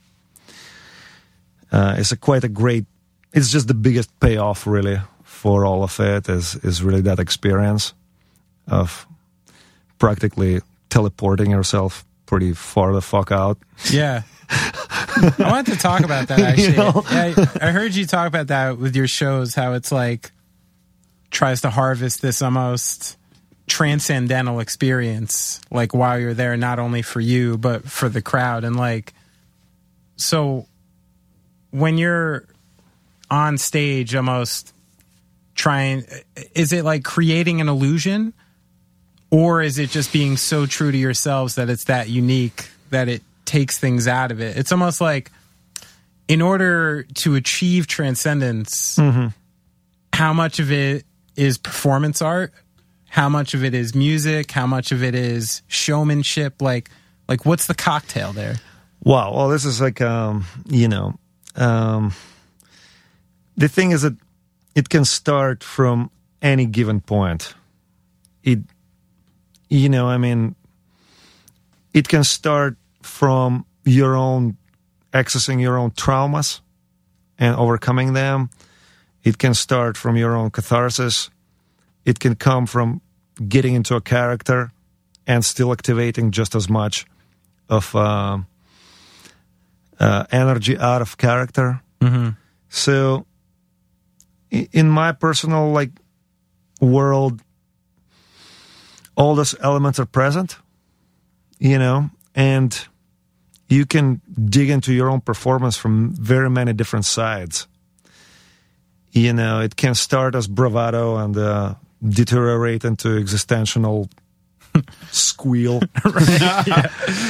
[1.72, 2.86] uh, it's a quite a great.
[3.32, 6.28] It's just the biggest payoff, really, for all of it.
[6.28, 7.94] Is is really that experience
[8.68, 9.06] of
[9.98, 13.58] practically teleporting yourself pretty far the fuck out.
[13.90, 14.22] Yeah.
[14.50, 16.76] I wanted to talk about that actually.
[16.76, 20.30] Yeah, I, I heard you talk about that with your shows, how it's like
[21.30, 23.16] tries to harvest this almost
[23.66, 28.64] transcendental experience, like while you're there, not only for you, but for the crowd.
[28.64, 29.14] And like,
[30.16, 30.66] so
[31.70, 32.46] when you're
[33.30, 34.74] on stage, almost
[35.54, 36.04] trying,
[36.54, 38.32] is it like creating an illusion?
[39.30, 43.22] Or is it just being so true to yourselves that it's that unique that it
[43.44, 44.56] takes things out of it?
[44.56, 45.30] It's almost like
[46.26, 48.98] in order to achieve transcendence,
[50.12, 51.04] how much of it
[51.36, 52.52] is performance art?
[53.08, 54.50] How much of it is music?
[54.50, 56.60] How much of it is showmanship?
[56.60, 56.90] Like,
[57.28, 58.56] like what's the cocktail there?
[59.02, 59.34] Wow.
[59.34, 61.18] Well, this is like, um, you know,
[61.56, 62.12] um,
[63.56, 64.16] the thing is that
[64.74, 66.10] it can start from
[66.42, 67.54] any given point.
[68.42, 68.60] It,
[69.68, 70.54] you know, I mean,
[71.92, 74.56] it can start from your own
[75.12, 76.60] accessing your own traumas
[77.38, 78.50] and overcoming them.
[79.24, 81.30] It can start from your own catharsis.
[82.04, 83.00] It can come from
[83.48, 84.72] getting into a character
[85.26, 87.06] and still activating just as much
[87.68, 88.46] of um,
[90.00, 91.80] uh, energy out of character.
[92.68, 93.26] So,
[94.50, 95.90] in my personal like
[96.80, 97.42] world,
[99.16, 100.56] all those elements are present,
[101.58, 102.88] you know, and
[103.68, 107.68] you can dig into your own performance from very many different sides.
[109.12, 111.74] You know, it can start as bravado and uh,
[112.08, 114.08] deteriorate into existential
[115.10, 115.80] squeal,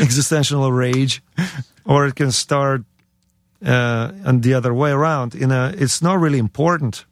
[0.01, 1.23] existential rage,
[1.85, 2.83] or it can start
[3.65, 5.35] uh, and the other way around.
[5.35, 7.05] You know, it's not really important.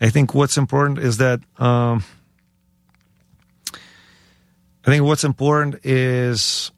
[0.00, 2.04] I think what's important is that um,
[3.74, 6.70] I think what's important is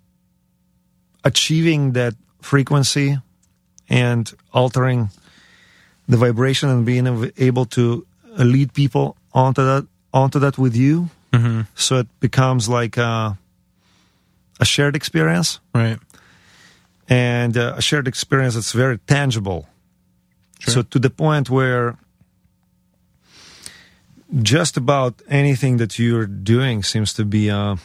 [1.25, 3.19] achieving that frequency
[3.89, 5.11] and altering
[6.09, 8.07] the vibration and being able to
[8.39, 11.09] lead people onto that onto that with you.
[11.75, 13.39] So it becomes like a,
[14.61, 15.99] a shared experience Right.
[17.09, 19.67] And uh, a shared experience that's very tangible.
[20.61, 21.99] So to the point where
[24.41, 27.77] just about anything that you're doing seems to be uh,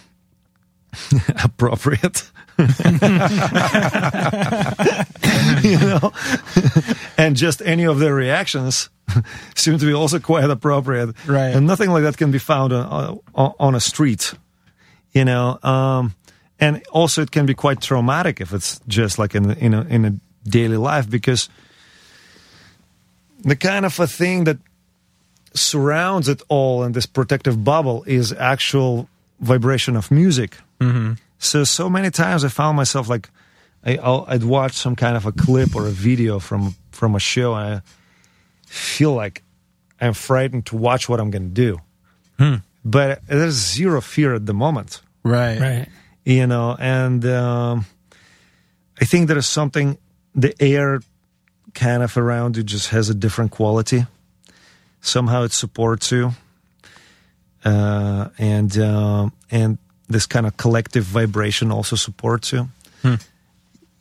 [1.44, 2.30] appropriate.
[5.64, 6.12] you know,
[7.18, 8.90] and just any of their reactions
[9.56, 11.16] seem to be also quite appropriate.
[11.28, 11.54] Right.
[11.54, 14.34] And nothing like that can be found on on, on a street.
[15.12, 16.16] You know, um,
[16.60, 20.06] and also it can be quite traumatic if it's just like in in a, in
[20.06, 20.13] a
[20.50, 21.50] daily life because
[23.43, 24.58] the kind of a thing that
[25.54, 29.08] surrounds it all in this protective bubble is actual
[29.39, 30.58] vibration of music.
[30.80, 31.13] Mm-hmm.
[31.39, 33.30] So so many times I found myself like
[33.84, 37.20] I, I'll, I'd watch some kind of a clip or a video from from a
[37.20, 37.82] show and I
[38.65, 39.43] feel like
[40.02, 41.80] I'm frightened to watch what I'm going to do.
[42.84, 45.60] But there's zero fear at the moment Right.
[45.60, 45.88] Right.
[46.28, 47.86] You know and um,
[49.00, 49.98] i think there is something
[50.36, 51.00] the air
[51.74, 54.06] kind of around you just has a different quality.
[55.02, 56.32] Somehow it supports you.
[57.63, 62.69] Uh, and um and this kind of collective vibration also supports you.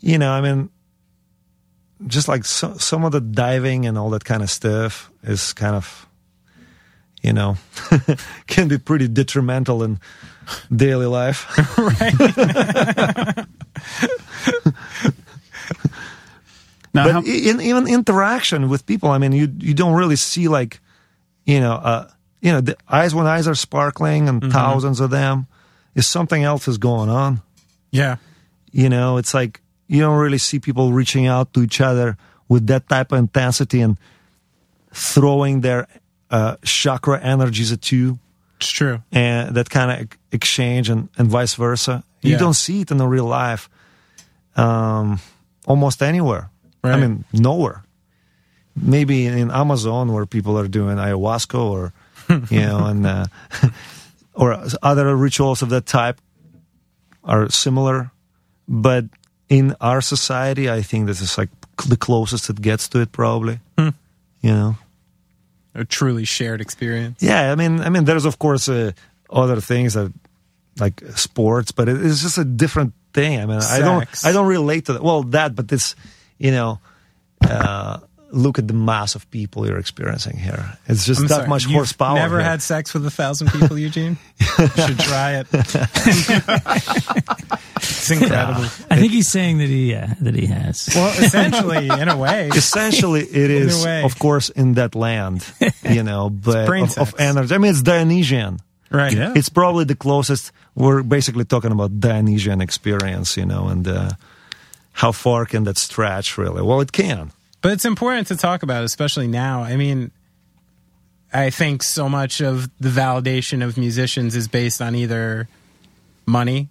[0.00, 0.68] You know i mean
[2.06, 5.74] just like so, some of the diving and all that kind of stuff is kind
[5.74, 6.06] of
[7.26, 7.56] you know
[8.46, 9.98] can be pretty detrimental in
[10.74, 11.44] daily life
[16.94, 20.48] Now, but how- in even interaction with people, I mean, you you don't really see
[20.48, 20.80] like,
[21.44, 22.08] you know, uh,
[22.40, 25.46] you know, the eyes when eyes are sparkling and thousands of them,
[25.94, 27.42] is something else is going on.
[27.90, 28.16] Yeah.
[28.72, 32.16] You know, it's like you don't really see people reaching out to each other
[32.48, 33.98] with that type of intensity and
[34.92, 35.86] throwing their
[36.30, 38.18] uh, chakra energies at you
[38.60, 39.02] It's true.
[39.12, 42.02] and that kind of exchange and, and vice versa.
[42.22, 42.38] You Yeah.
[42.38, 43.68] don't see it in the real life
[44.56, 45.20] um,
[45.66, 46.50] almost anywhere.
[46.84, 47.82] I mean, nowhere.
[48.76, 51.92] Maybe in Amazon where people are doing ayahuasca or,
[52.50, 53.26] you know, and uh,
[54.34, 56.20] or other rituals of that type
[57.24, 58.10] are similar.
[58.68, 59.04] But
[59.48, 61.48] in our society, I think this is like
[61.88, 63.58] the closest it gets to it, probably.
[63.78, 63.88] Hmm.
[64.42, 64.76] You know.
[65.76, 67.22] A truly shared experience.
[67.22, 68.92] Yeah, I mean, I mean, there's of course uh,
[69.28, 70.10] other things that
[70.80, 73.38] like sports, but it, it's just a different thing.
[73.40, 75.02] I mean, I don't, I don't relate to that.
[75.02, 75.94] Well, that, but it's,
[76.38, 76.80] you know,
[77.42, 77.98] uh,
[78.36, 80.78] look at the mass of people you're experiencing here.
[80.86, 82.14] It's just I'm that sorry, much you've horsepower.
[82.16, 82.48] Never here.
[82.50, 84.18] had sex with a thousand people, Eugene.
[84.38, 85.46] you should try it.
[87.76, 88.62] it's incredible.
[88.90, 90.88] I think he's saying that he uh, that he has.
[90.94, 94.02] Well, essentially, in a way, Essentially, it In a is, way.
[94.02, 95.46] of course, in that land,
[95.82, 97.54] you know, but brain of, of energy.
[97.54, 98.58] I mean, it's Dionysian.
[98.90, 99.12] right?
[99.12, 99.32] Yeah.
[99.34, 100.52] It's probably the closest.
[100.74, 104.10] We're basically talking about Dionysian experience, you know, and uh,
[104.92, 106.62] how far can that stretch, really?
[106.62, 107.32] Well, it can.
[107.66, 109.64] But it's important to talk about, especially now.
[109.64, 110.12] I mean,
[111.32, 115.48] I think so much of the validation of musicians is based on either
[116.26, 116.68] money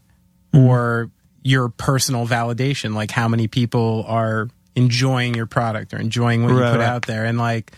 [0.53, 0.67] Mm-hmm.
[0.67, 1.11] or
[1.43, 6.59] your personal validation, like how many people are enjoying your product or enjoying what you
[6.59, 6.79] put right.
[6.79, 7.25] out there.
[7.25, 7.73] And like,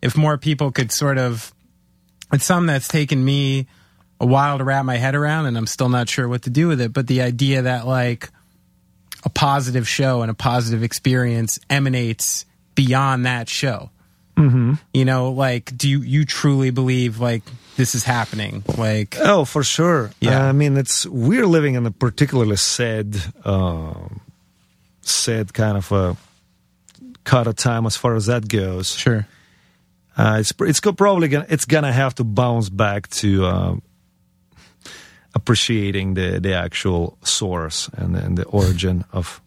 [0.00, 1.52] if more people could sort of,
[2.32, 3.66] it's something that's taken me
[4.20, 6.68] a while to wrap my head around, and I'm still not sure what to do
[6.68, 6.92] with it.
[6.92, 8.30] But the idea that like
[9.24, 13.90] a positive show and a positive experience emanates beyond that show.
[14.36, 14.74] Mm-hmm.
[14.94, 17.42] You know, like, do you, you truly believe like
[17.76, 18.64] this is happening?
[18.78, 20.10] Like, Oh, for sure.
[20.20, 20.44] Yeah.
[20.44, 24.20] I mean, it's we're living in a particularly sad, um
[25.02, 26.16] sad kind of a
[27.24, 28.90] cut of time as far as that goes.
[28.94, 29.26] sure.
[30.16, 33.82] Uh, it's it's probably gonna it's gonna have to bounce back to um,
[35.34, 39.40] appreciating the the actual source and, and the origin of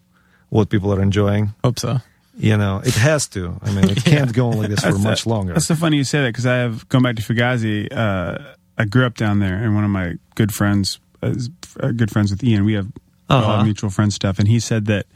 [0.48, 1.54] what people are enjoying.
[1.62, 1.98] Hope so.
[2.36, 3.58] You know, it has to.
[3.62, 5.52] I mean, it can't go on like this for That's- much longer.
[5.54, 7.88] That's so funny you say that because I have going back to Fugazi.
[7.92, 8.38] Uh,
[8.76, 12.10] I grew up down there, and one of my good friends, uh, is, uh, good
[12.10, 12.88] friends with Ian, we have
[13.30, 13.62] a Uh-huh.
[13.64, 15.06] mutual friend stuff, and he said that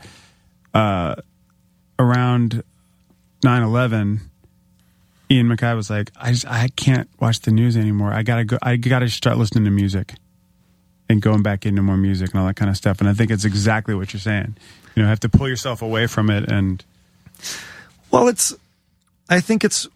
[0.75, 1.16] uh,
[1.99, 2.62] around
[3.45, 4.21] 9-11,
[5.31, 8.12] Ian MacKaye was like, "I just I can't watch the news anymore.
[8.12, 8.59] I gotta go.
[8.62, 10.14] I gotta start listening to music."
[11.11, 13.31] And going back into more music and all that kind of stuff, and I think
[13.31, 14.57] it's exactly what you're saying.
[14.95, 16.83] You know, have to pull yourself away from it, and
[18.11, 18.55] Well, it's.
[19.28, 19.86] I think it's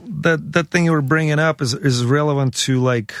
[0.00, 3.14] that that thing you were bringing up is is relevant to like.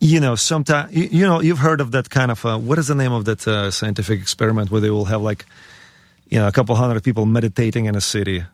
[0.00, 2.88] You know, sometimes you, you know you've heard of that kind of uh, what is
[2.88, 5.46] the name of that uh, scientific experiment where they will have like,
[6.28, 8.44] you know, a couple hundred people meditating in a city,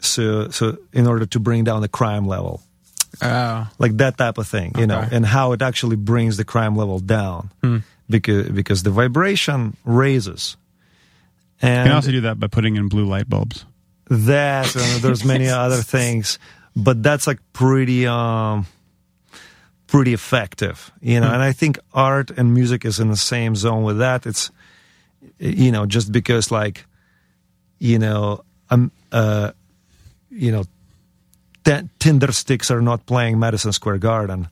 [0.00, 2.62] so so in order to bring down the crime level,
[3.20, 6.76] Oh, like that type of thing, you know, and how it actually brings the crime
[6.76, 7.50] level down,
[8.08, 10.56] because because the vibration raises,
[11.62, 13.64] you can also do that by putting in blue light bulbs.
[14.10, 14.66] that
[15.02, 16.38] there's many other things
[16.76, 18.66] but that's like pretty um
[19.86, 23.82] pretty effective you know and i think art and music is in the same zone
[23.84, 24.26] with that.
[24.26, 24.50] It's
[25.38, 26.84] you know just because like
[27.78, 29.50] you know um uh
[30.30, 30.64] you know
[31.64, 34.48] t- Tindersticks are not playing madison square garden.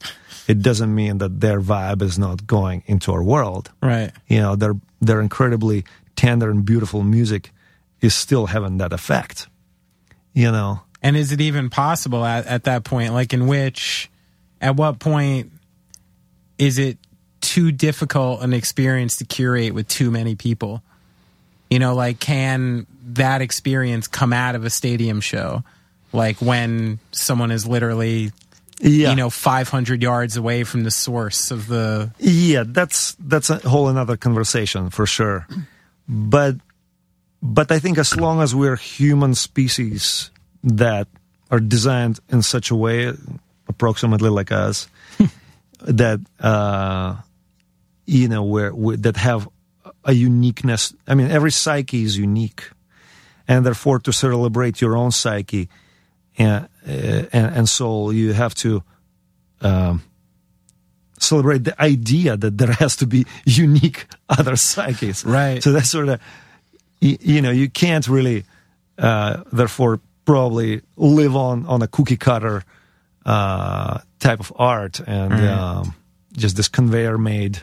[0.47, 3.69] It doesn't mean that their vibe is not going into our world.
[3.81, 4.11] Right.
[4.27, 5.83] you know they're they're incredibly
[6.17, 7.51] tender and beautiful music
[8.01, 9.47] is still having that effect
[10.33, 13.13] you know And is it even possible at, at that point?
[13.13, 14.09] Like, in which,
[14.59, 15.51] at what point
[16.57, 16.97] is it
[17.39, 20.81] too difficult an experience to curate with too many people?
[21.69, 25.63] You know, like, can that experience come out of a stadium show?
[26.13, 28.31] Like, when someone is literally,
[28.79, 32.11] yeah you know, 500 yards away from the source of the.
[32.19, 35.47] yeah that's that's a whole another conversation for sure
[36.07, 36.55] but
[37.41, 40.31] but i think as long as we're human species
[40.63, 41.07] that
[41.51, 43.13] are designed in such a way
[43.67, 44.87] approximately like us
[45.81, 47.15] that uh
[48.05, 49.47] you know where, where that have
[50.05, 52.69] a uniqueness i mean every psyche is unique.
[53.49, 55.69] And therefore to celebrate your own psyche
[56.37, 58.83] and uh, and, and soul you have to
[59.61, 60.03] um
[61.19, 65.63] celebrate the idea that there has to be unique other psyches Right.
[65.63, 66.19] so that's sort of
[67.01, 68.43] you, you know you can't really
[68.97, 72.63] uh therefore probably live on on a cookie cutter
[73.25, 75.95] uh type of art and um
[76.33, 77.59] just this conveyor made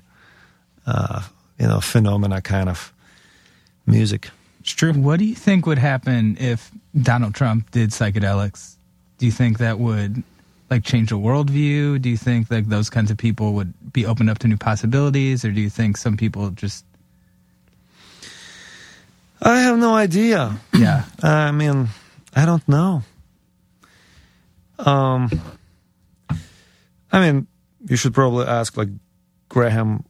[0.86, 1.22] uh
[1.58, 2.92] you know phenomena kind of
[3.86, 4.30] music
[4.60, 4.92] It's true.
[4.94, 8.76] What do you think would happen if Donald Trump did psychedelics?
[9.18, 10.22] Do you think that would
[10.70, 12.00] like change the worldview?
[12.00, 15.44] Do you think like those kinds of people would be opened up to new possibilities,
[15.44, 16.84] or do you think some people just
[19.42, 20.56] I have no idea.
[20.72, 21.88] yeah I mean,
[22.34, 23.02] I don't know.
[24.78, 25.30] Um,
[27.12, 27.46] I mean,
[27.86, 28.88] you should probably ask like
[29.48, 30.04] Graham.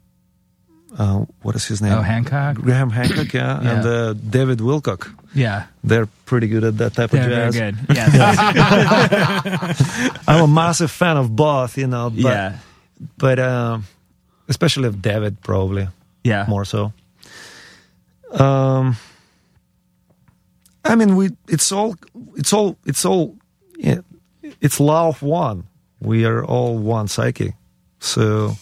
[0.97, 1.93] Uh, what is his name?
[1.93, 3.71] oh Hancock Graham Hancock, yeah, Yeah.
[3.73, 5.11] and uh, David Wilcock.
[5.35, 7.57] Yeah They're pretty good at that type they're of very jazz.
[7.61, 9.73] good yeah
[10.29, 12.59] I'm a massive fan of both, you know, but yeah
[13.19, 13.85] but um,
[14.49, 15.89] especially of David, probably
[16.23, 16.93] yeah more so.
[18.31, 18.97] Um,
[20.85, 21.97] I mean, we it's all
[22.37, 23.37] it's all it's all
[23.77, 23.99] yeah,
[24.61, 25.65] it's law of one.
[26.01, 27.55] We are all one psyche,
[28.01, 28.57] so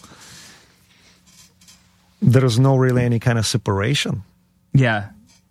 [2.21, 4.23] there is no really any kind of separation.
[4.73, 5.09] yeah.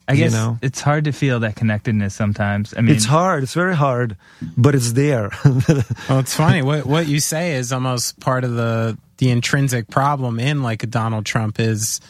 [0.08, 0.58] I You guess know?
[0.62, 2.74] it's hard to feel that connectedness sometimes.
[2.76, 3.42] I mean, it's hard.
[3.44, 4.16] It's very hard,
[4.56, 5.30] but it's there.
[6.08, 6.62] Well, it's funny.
[6.62, 10.86] what what you say is almost part of the the intrinsic problem in like a
[10.86, 12.00] Donald Trump is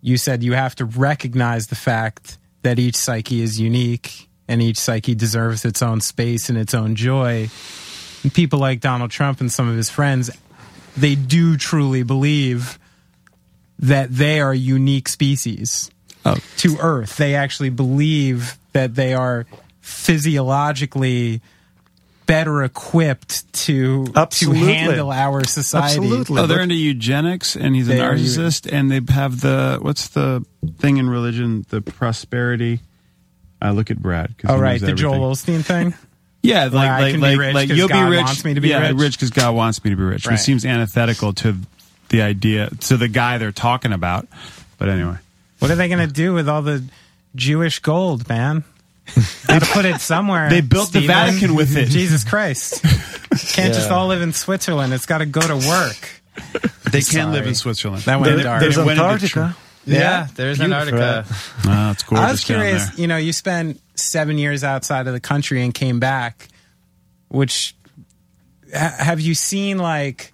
[0.00, 4.78] you said you have to recognize the fact that each psyche is unique and each
[4.78, 7.48] psyche deserves its own space and its own joy.
[8.22, 10.30] And people like Donald Trump and some of his friends,
[10.96, 12.78] they do truly believe
[13.80, 15.90] that they are a unique species
[16.36, 16.40] Oh.
[16.58, 17.16] to Earth.
[17.16, 19.46] They actually believe that they are
[19.80, 21.40] physiologically
[22.26, 24.60] better equipped to Absolutely.
[24.60, 25.96] to handle our society.
[25.96, 26.40] Absolutely.
[26.42, 30.08] Oh, they're into eugenics, and he's a They are narcissist, and they have the what's
[30.08, 30.44] the
[30.78, 31.64] thing in religion?
[31.70, 32.80] The prosperity.
[33.62, 34.36] I look at Brad.
[34.38, 35.60] 'cause Oh he right, knows the Joel everything.
[35.60, 35.94] Osteen thing.
[36.40, 38.24] Yeah, like Where I like like, rich like 'cause you'll God be rich.
[38.24, 39.12] wants me to be yeah, rich.
[39.14, 40.34] because God wants me to be rich, Right.
[40.34, 41.56] which seems antithetical to
[42.10, 44.28] the idea to the guy they're talking about.
[44.78, 45.16] But anyway,
[45.58, 46.84] What are they going to do with all the
[47.34, 48.64] Jewish gold, man?
[49.46, 50.50] Got to put it somewhere.
[50.50, 51.88] They built the Vatican with it.
[51.88, 52.82] Jesus Christ!
[53.54, 54.92] Can't just all live in Switzerland.
[54.92, 56.10] It's got to go to work.
[56.92, 58.02] they can live in Switzerland.
[58.04, 58.60] That went They- dark.
[58.60, 59.56] There's went into Antarctica.
[59.86, 61.34] yeah, there's Beautiful, Antarctica.
[61.66, 62.86] Oh, it's gorgeous I was down curious.
[62.90, 63.00] there.
[63.00, 66.46] You know, you spent seven years outside of the country and came back.
[67.28, 67.74] Which
[68.74, 70.32] ha- have you seen like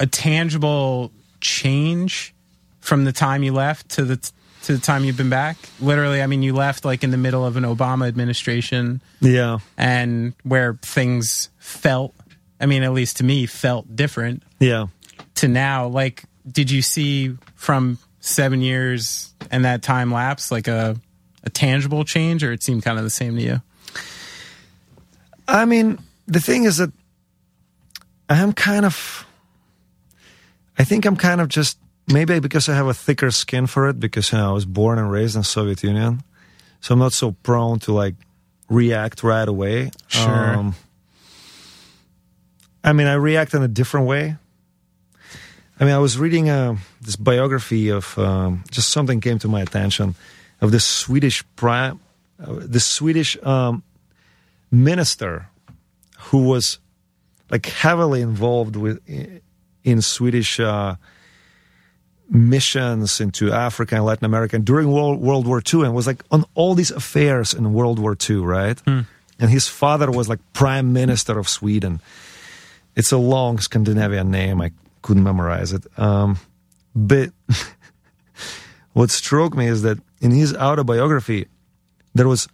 [0.00, 2.34] a tangible change
[2.80, 4.30] from the time you left to the
[4.62, 5.56] to the time you've been back?
[5.80, 10.34] Literally, I mean, you left like in the middle of an Obama administration Yeah, and
[10.42, 12.14] where things felt.
[12.60, 14.86] I mean, at least to me, felt different yeah.
[15.36, 15.86] to now.
[15.86, 20.96] Like, did you see from seven years and that time lapse like a
[21.44, 23.62] a tangible change, or it seemed kind of the same to you?
[25.46, 26.92] I mean, the thing is that
[28.28, 29.24] I am kind of.
[30.78, 31.78] I think I'm kind of just
[32.12, 34.98] maybe because I have a thicker skin for it because you know, I was born
[34.98, 36.22] and raised in Soviet Union,
[36.80, 38.14] so I'm not so prone to like
[38.68, 39.90] react right away.
[40.08, 40.72] Sure.
[42.84, 44.36] I mean, I react in a different way.
[45.80, 49.60] I mean, I was reading uh, this biography of um, just something came to my
[49.60, 50.14] attention
[50.60, 52.00] of this Swedish prime,
[52.42, 53.82] uh, this Swedish um,
[54.70, 55.48] minister
[56.18, 56.78] who was
[57.50, 59.00] like heavily involved with
[59.84, 60.96] in Swedish uh,
[62.30, 66.44] missions into Africa and Latin America during World, World War II and was like on
[66.54, 68.80] all these affairs in World War II, right?
[69.38, 72.00] And his father was like prime minister of Sweden.
[72.96, 74.60] It's a long Scandinavian name.
[74.60, 74.72] I
[75.02, 75.86] couldn't memorize it.
[75.98, 76.38] Um,
[76.94, 77.30] but
[78.92, 81.46] what struck me is that in his autobiography,
[82.14, 82.48] there was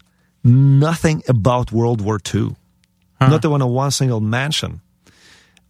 [0.44, 2.54] nothing about World War II,
[3.20, 4.82] not even a one single mention,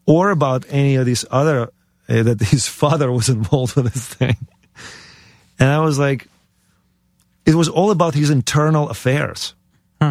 [0.07, 1.71] or about any of these other
[2.09, 4.37] uh, that his father was involved with this thing.
[5.59, 6.29] And I was like,
[7.47, 9.55] it was all about his internal affairs.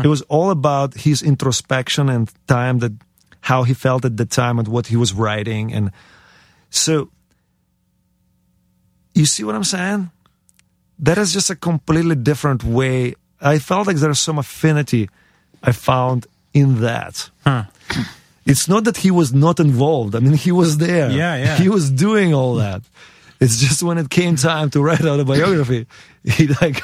[0.04, 2.94] It was all about his introspection and time that
[3.42, 5.74] how he felt at the time and what he was writing.
[5.74, 5.92] And
[6.70, 7.10] so,
[9.14, 10.10] you see what I'm saying?
[11.00, 13.16] That is just a completely different way.
[13.42, 15.10] I felt like there's some affinity
[15.62, 17.30] I found in that.
[18.46, 20.16] It's not that he was not involved.
[20.16, 21.10] I mean, he was there.
[21.12, 21.58] Yeah, yeah.
[21.58, 22.82] He was doing all that.
[23.40, 25.86] It's just when it came time to write out a biography,
[26.24, 26.84] he like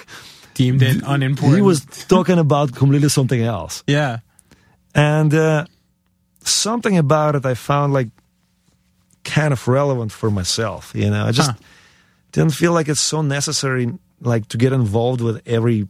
[0.54, 1.56] Deemed it unimportant.
[1.56, 3.84] he was talking about completely something else.
[3.88, 4.20] yeah.
[4.96, 5.66] And uh,
[6.44, 8.10] something about it I found like
[9.24, 10.92] kind of relevant for myself.
[10.96, 11.52] You know, I just
[12.32, 13.88] didn't feel like it's so necessary
[14.22, 15.88] like to get involved with every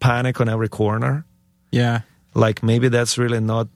[0.00, 1.24] panic on every corner.
[1.72, 2.02] Yeah.
[2.34, 3.68] Like maybe that's really not.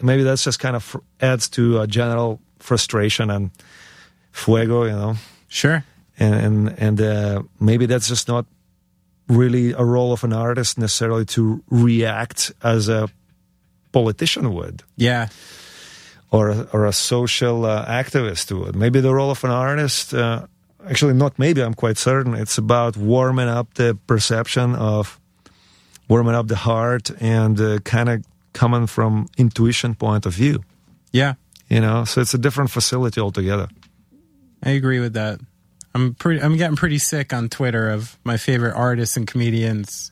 [0.00, 3.50] Maybe that's just kind of fr- adds to a general frustration and
[4.32, 4.84] fuego.
[4.84, 5.14] You know,
[5.48, 5.84] Sure.
[6.18, 8.46] and and and uh, maybe that's just not
[9.28, 13.08] really a role of an artist necessarily to react as a
[13.92, 15.28] politician would Yeah.
[16.30, 18.74] or a, or a social uh, activist would.
[18.76, 20.46] Maybe the role of an artist, uh,
[20.88, 25.18] actually, not maybe, I'm quite certain, it's about warming up the perception of,
[26.08, 30.62] warming up the heart and uh, kind of coming from intuition point of view,
[31.12, 31.34] Yeah.
[31.68, 32.04] you know?
[32.04, 33.68] So it's a different facility altogether.
[34.62, 35.40] I agree with that.
[35.94, 36.42] I'm pretty.
[36.42, 40.10] I'm getting pretty sick on Twitter of my favorite artists and comedians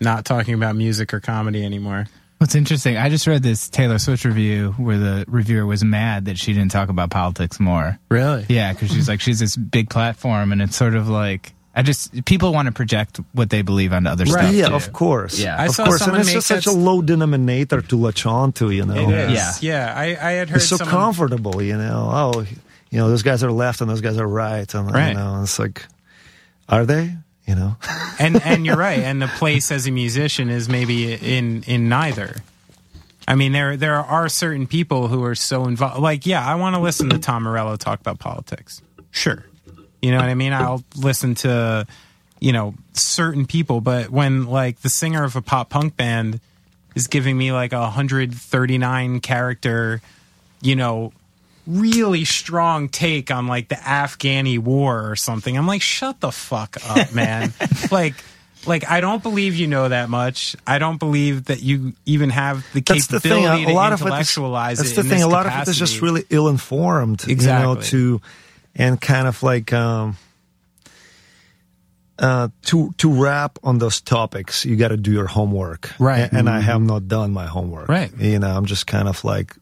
[0.00, 2.06] not talking about music or comedy anymore.
[2.38, 6.36] What's interesting, I just read this Taylor Swift review where the reviewer was mad that
[6.36, 7.98] she didn't talk about politics more.
[8.10, 8.44] Really?
[8.48, 12.24] Yeah, because she's like, she's this big platform, and it's sort of like, I just,
[12.24, 14.44] people want to project what they believe onto other Right.
[14.44, 14.54] stuff.
[14.54, 14.74] yeah, too.
[14.74, 15.38] of course.
[15.40, 15.56] Yeah.
[15.58, 16.06] I of saw course.
[16.06, 18.94] And it's just such a low denominator to latch on to, you know?
[19.10, 19.32] It is.
[19.32, 19.52] Yeah.
[19.60, 19.94] Yeah.
[19.96, 22.10] I, I had heard it's so someone, comfortable, you know.
[22.12, 22.46] Oh,
[22.90, 25.08] you know, those guys are left and those guys are right, and Right.
[25.08, 25.84] you know, it's like,
[26.68, 27.16] are they?
[27.46, 27.76] You know,
[28.20, 29.00] and and you're right.
[29.00, 32.36] And the place as a musician is maybe in in neither.
[33.26, 36.00] I mean, there there are certain people who are so involved.
[36.00, 38.80] Like, yeah, I want to listen to Tom Morello talk about politics.
[39.10, 39.44] Sure,
[40.04, 40.52] you know what I mean.
[40.52, 41.86] I'll listen to
[42.38, 46.40] you know certain people, but when like the singer of a pop punk band
[46.94, 50.02] is giving me like a 139 character,
[50.60, 51.14] you know,
[51.66, 55.56] really strong take on like the Afghani war or something.
[55.56, 57.54] I'm like, shut the fuck up, man.
[57.90, 58.12] like,
[58.66, 60.54] like I don't believe you know that much.
[60.66, 63.74] I don't believe that you even have the that's the capability thing.
[63.74, 65.22] A lot to of it is, that's the thing.
[65.22, 67.84] A lot of it is just really ill informed, you know, Exactly.
[67.84, 68.20] to
[68.76, 70.16] and kind of like um,
[72.18, 74.64] uh, to to rap on those topics.
[74.64, 76.20] You got to do your homework, Right.
[76.22, 78.10] And, and I have not done my homework, Right.
[78.18, 79.54] You know, I'm just kind of like,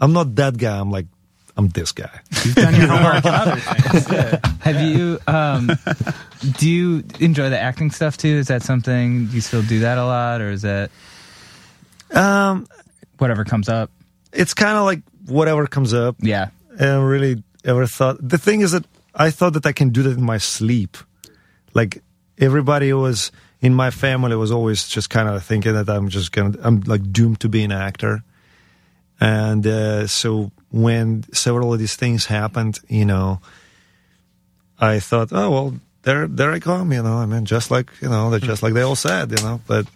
[0.00, 0.78] I'm not that guy.
[0.78, 1.06] I'm like,
[1.56, 2.10] I'm this guy.
[2.44, 4.10] You've done your homework and other things.
[4.10, 4.40] Yeah.
[4.60, 5.70] Have you, um,
[6.58, 8.28] do you enjoy the acting stuff too?
[8.28, 10.90] Is that something, you still do that a lot, or is that
[12.10, 12.66] Um,
[13.18, 13.90] whatever comes up?
[14.32, 16.16] it's kind of like whatever comes up.
[16.20, 16.48] Yeah.
[16.80, 18.16] and really ever thought.
[18.20, 18.84] The thing is that
[19.14, 20.96] I thought that I can do that in my sleep.
[21.74, 22.02] Like
[22.38, 26.58] everybody was in my family was always just kind of thinking that I'm just gonna,
[26.62, 28.22] I'm like doomed to be an actor.
[29.20, 33.40] And uh, so when several of these things happened, you know,
[34.80, 36.92] I thought, oh well, there, there I come.
[36.92, 39.60] You know, I mean, just like you know, just like they all said, you know.
[39.68, 39.86] But,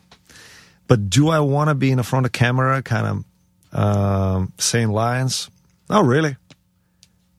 [0.87, 3.25] but do I want to be in the front of camera, kind
[3.73, 5.51] of um, saying lines?
[5.91, 6.37] Not really.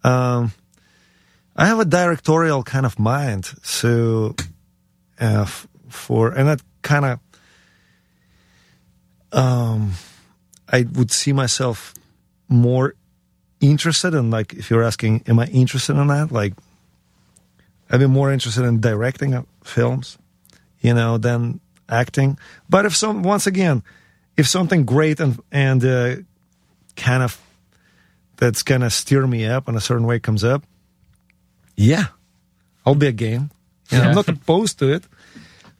[0.07, 0.51] Um,
[1.55, 4.35] I have a directorial kind of mind, so
[5.19, 7.19] uh, f- for and that kind of
[9.33, 9.91] um,
[10.71, 11.93] I would see myself
[12.47, 12.95] more
[13.59, 16.31] interested in like if you're asking, am I interested in that?
[16.31, 16.53] Like,
[17.89, 20.17] I'd be more interested in directing uh, films,
[20.79, 22.37] you know, than acting.
[22.69, 23.83] But if some once again,
[24.37, 26.15] if something great and and uh,
[26.95, 27.41] kind of
[28.37, 30.63] that's gonna steer me up in a certain way comes up,
[31.75, 32.05] yeah,
[32.85, 33.49] I'll be a game.
[33.89, 34.09] You know, Yeah.
[34.09, 35.03] I'm not opposed to it,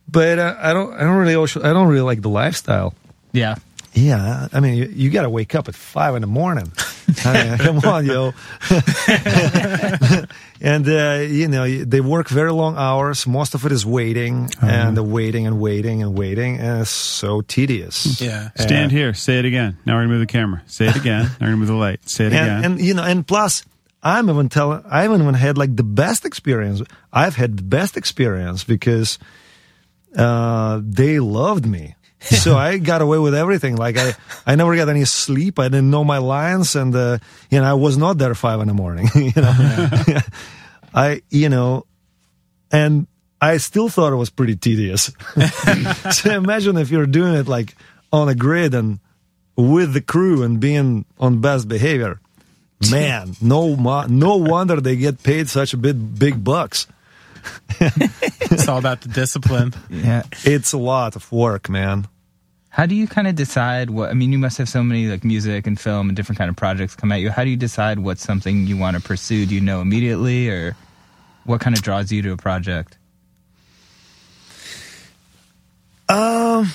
[0.08, 0.94] but uh, I don't.
[0.94, 1.36] I don't really.
[1.36, 2.94] I don't really like the lifestyle.
[3.32, 3.56] Yeah.
[3.94, 6.72] Yeah, I mean, you, you got to wake up at five in the morning.
[7.26, 8.34] I mean, come on, yo.
[10.62, 13.26] and uh, you know they work very long hours.
[13.26, 17.42] Most of it is waiting and the waiting and waiting and waiting, and it's so
[17.42, 18.20] tedious.
[18.22, 18.50] Yeah.
[18.56, 19.14] Stand here.
[19.14, 19.78] Say it again.
[19.86, 20.62] Now we're gonna move the camera.
[20.68, 21.24] Say it again.
[21.26, 22.08] now we're gonna move the light.
[22.10, 22.50] Say it again.
[22.50, 23.64] and, and you know, and plus,
[24.04, 26.82] I'm even telling, I haven't even had like the best experience.
[27.12, 29.18] I've had the best experience because
[30.16, 31.96] uh, they loved me.
[32.20, 33.76] so I got away with everything.
[33.76, 34.14] Like I,
[34.46, 35.60] I never got any sleep.
[35.60, 38.68] I didn't know my lines, and uh, you know, I was not there five in
[38.68, 39.10] the morning.
[39.16, 40.20] you know,
[40.94, 41.86] I, you know,
[42.72, 43.08] and
[43.40, 45.12] I still thought it was pretty tedious.
[46.12, 47.76] so imagine if you're doing it like
[48.12, 49.00] on a grid and
[49.56, 52.20] with the crew and being on best behavior.
[52.92, 53.74] Man, no,
[54.08, 56.86] no wonder they get paid such a bit big bucks.
[58.50, 59.74] It's all about the discipline.
[59.90, 60.24] Yeah.
[60.44, 62.08] It's a lot of work, man.
[62.70, 64.10] How do you kind of decide what?
[64.10, 66.56] I mean, you must have so many like music and film and different kind of
[66.56, 67.30] projects come at you.
[67.30, 69.46] How do you decide what's something you want to pursue?
[69.46, 70.76] Do you know immediately, or
[71.44, 72.98] what kind of draws you to a project?
[76.08, 76.70] Um,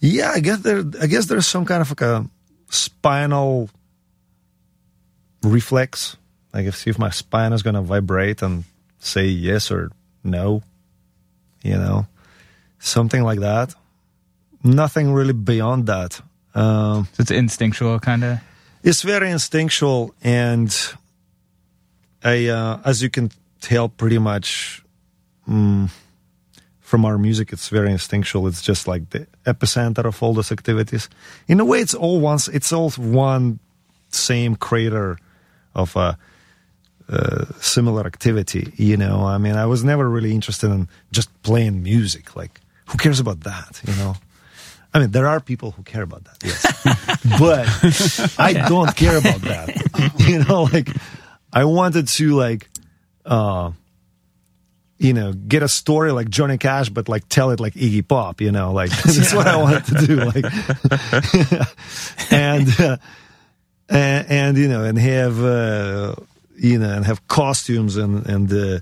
[0.00, 0.84] yeah, I guess there.
[1.00, 2.26] I guess there's some kind of like a
[2.68, 3.70] spinal
[5.42, 6.16] reflex.
[6.52, 8.64] Like if see if my spine is gonna vibrate and
[8.98, 9.90] say yes or
[10.24, 10.62] no,
[11.62, 12.06] you know,
[12.78, 13.74] something like that.
[14.62, 16.20] Nothing really beyond that.
[16.54, 18.38] Um, So it's instinctual, kind of.
[18.82, 20.74] it's very instinctual, and
[22.22, 23.30] I, uh, as you can
[23.60, 24.82] tell, pretty much
[25.48, 25.88] mm,
[26.80, 28.46] from our music, it's very instinctual.
[28.48, 31.08] It's just like the epicenter of all those activities.
[31.46, 32.48] In a way, it's all once.
[32.48, 33.60] It's all one
[34.10, 35.18] same crater
[35.74, 36.18] of a,
[37.10, 38.72] uh similar activity.
[38.76, 42.36] You know, I mean, I was never really interested in just playing music.
[42.36, 43.80] Like, who cares about that?
[43.86, 44.14] You know.
[44.92, 46.62] I mean, there are people who care about that, yes,
[47.38, 50.12] but I don't care about that.
[50.18, 50.88] you know, like
[51.52, 52.68] I wanted to like,
[53.24, 53.70] uh,
[54.98, 58.40] you know, get a story like Johnny Cash, but like tell it like Iggy Pop.
[58.40, 60.16] You know, like that's what I wanted to do.
[60.16, 60.44] Like,
[62.32, 62.96] and, uh,
[63.88, 66.14] and and you know, and have uh,
[66.60, 68.80] you know, and have costumes and and uh,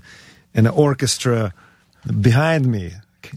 [0.53, 1.53] and an orchestra
[2.21, 2.93] behind me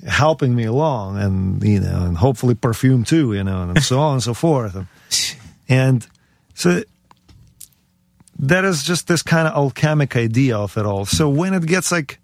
[0.07, 4.15] helping me along and you know and hopefully perfume too you know and so on
[4.15, 4.75] and so forth.
[4.75, 4.87] And,
[5.69, 6.07] and
[6.55, 6.83] so
[8.39, 11.05] that is just this kind of alchemic idea of it all.
[11.05, 12.19] So when it gets like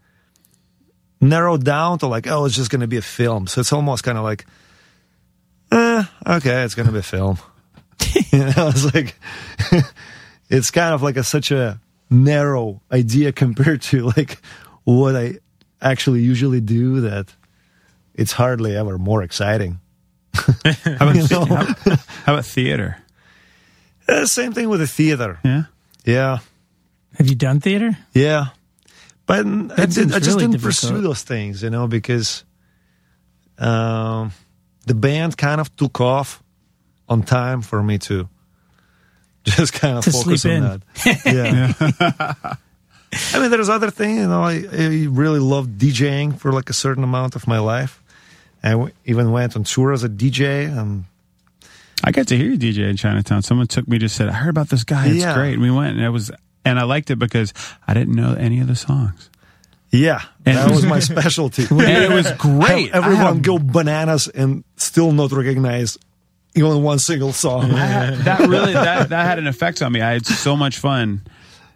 [1.20, 3.46] narrowed down to like oh it's just going to be a film.
[3.46, 4.46] So it's almost kind of like
[5.72, 7.38] eh, okay it's going to be a film.
[8.32, 9.14] You know it's like
[10.50, 11.80] it's kind of like a such a
[12.10, 14.40] narrow idea compared to like
[14.84, 15.34] what i
[15.80, 17.34] actually usually do that
[18.14, 19.78] it's hardly ever more exciting.
[20.34, 20.50] How
[21.00, 21.44] about, You know?
[21.44, 21.64] how,
[22.24, 22.96] how about theater?
[24.08, 25.38] Uh, same thing with the theater.
[25.44, 25.62] Yeah.
[26.04, 26.38] Yeah,
[27.16, 27.96] Have you done theater?
[28.14, 28.46] yeah.
[29.26, 30.62] But I, did, I just really didn't difficult.
[30.62, 32.44] pursue those things, you know, because
[33.58, 34.32] um,
[34.86, 36.42] the band kind of took off
[37.08, 38.28] on time for me to
[39.44, 41.22] just kind of To focus sleep on that.
[42.44, 42.54] Yeah.
[43.34, 44.42] I mean, there's other things, you know.
[44.42, 48.02] I, I really loved DJing for like a certain amount of my life.
[48.62, 51.06] I w- even went on tour as a DJ, and um,
[52.04, 53.40] I got to hear you DJ in Chinatown.
[53.42, 55.06] Someone took me just said, I heard about this guy.
[55.06, 55.32] It's Yeah.
[55.34, 55.54] great.
[55.54, 56.30] And we went and it was
[56.66, 57.54] and I liked it because
[57.86, 59.30] I didn't know any of the songs.
[59.90, 61.64] yeah, And- that was my specialty.
[61.70, 62.92] And it was great.
[62.92, 65.96] Have everyone had- go bananas and still not recognize
[66.54, 67.68] even one single song.
[67.70, 70.00] that really that that had an effect on me.
[70.00, 71.22] I had so much fun.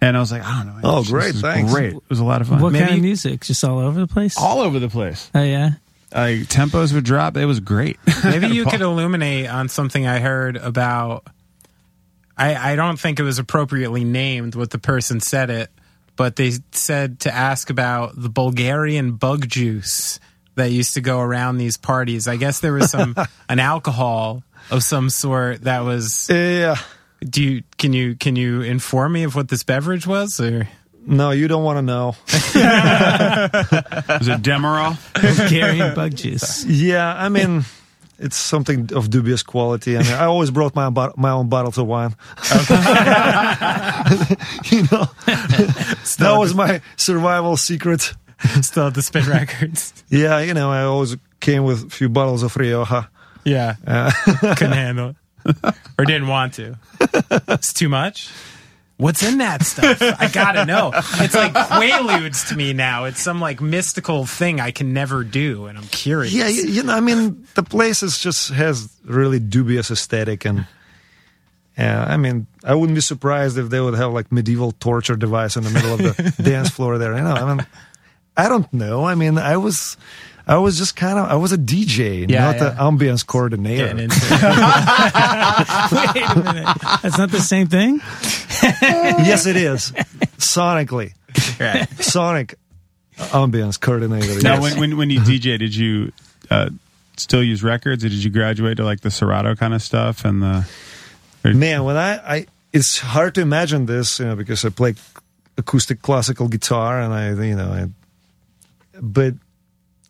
[0.01, 0.81] And I was like, I don't know.
[0.83, 1.71] Oh, This great, is thanks.
[1.71, 1.93] Great.
[1.93, 2.59] It was a lot of fun.
[2.61, 3.39] What Maybe kind of music?
[3.45, 4.37] Just all over the place?
[4.37, 5.31] All over the place.
[5.33, 5.71] oh yeah.
[6.13, 7.37] Like tempos would drop.
[7.37, 7.97] It was great.
[8.23, 11.25] Maybe you could illuminate on something I heard about.
[12.37, 15.71] I, I don't think it was appropriately named what the person said it,
[16.15, 20.19] but they said to ask about the Bulgarian bug juice
[20.55, 22.27] that used to go around these parties.
[22.27, 23.15] I guess there was some
[23.49, 26.27] an alcohol of some sort that was.
[26.29, 26.75] yeah.
[27.23, 30.39] Do you can you can you inform me of what this beverage was?
[30.41, 30.67] Or
[31.05, 32.07] No, you don't want to know.
[34.19, 34.97] was it Demerol?
[35.13, 36.65] Bulgarian bug juice.
[36.65, 37.63] Yeah, I mean,
[38.19, 39.95] it's something of dubious quality.
[39.97, 42.15] I mean, I always brought my own, bot- my own bottles of wine.
[44.71, 45.07] you know,
[46.17, 48.13] that was my survival secret.
[48.61, 49.93] still at the spin records?
[50.09, 53.09] Yeah, you know, I always came with a few bottles of Rioja.
[53.45, 54.11] Yeah, uh,
[54.55, 55.09] couldn't handle
[55.45, 56.77] it or didn't want to.
[57.47, 58.29] It's too much.
[58.97, 60.01] What's in that stuff?
[60.01, 60.91] I gotta know.
[60.93, 63.05] It's like quaaludes to me now.
[63.05, 66.33] It's some like mystical thing I can never do, and I'm curious.
[66.33, 70.67] Yeah, you, you know, I mean, the place is just has really dubious aesthetic, and
[71.77, 75.57] yeah, I mean, I wouldn't be surprised if they would have like medieval torture device
[75.57, 77.15] in the middle of the dance floor there.
[77.15, 77.65] You know, I mean,
[78.37, 79.05] I don't know.
[79.05, 79.97] I mean, I was.
[80.45, 82.71] I was just kind of, I was a DJ, Yeah, not yeah.
[82.71, 83.87] an ambience coordinator.
[83.87, 84.31] Getting into it.
[86.15, 86.77] Wait a minute.
[87.01, 88.01] That's not the same thing?
[88.81, 89.91] yes, it is.
[90.37, 91.13] Sonically.
[91.59, 91.87] Right.
[92.03, 92.55] Sonic
[93.17, 94.41] ambience coordinator.
[94.41, 94.61] Now, yes.
[94.61, 96.11] when, when when you DJ, did you
[96.49, 96.69] uh,
[97.17, 100.41] still use records, or did you graduate to like the Serato kind of stuff and
[100.41, 100.67] the?
[101.43, 104.95] Man, when I, I, it's hard to imagine this, you know, because I play
[105.57, 107.89] acoustic classical guitar and I, you know, I,
[109.01, 109.33] but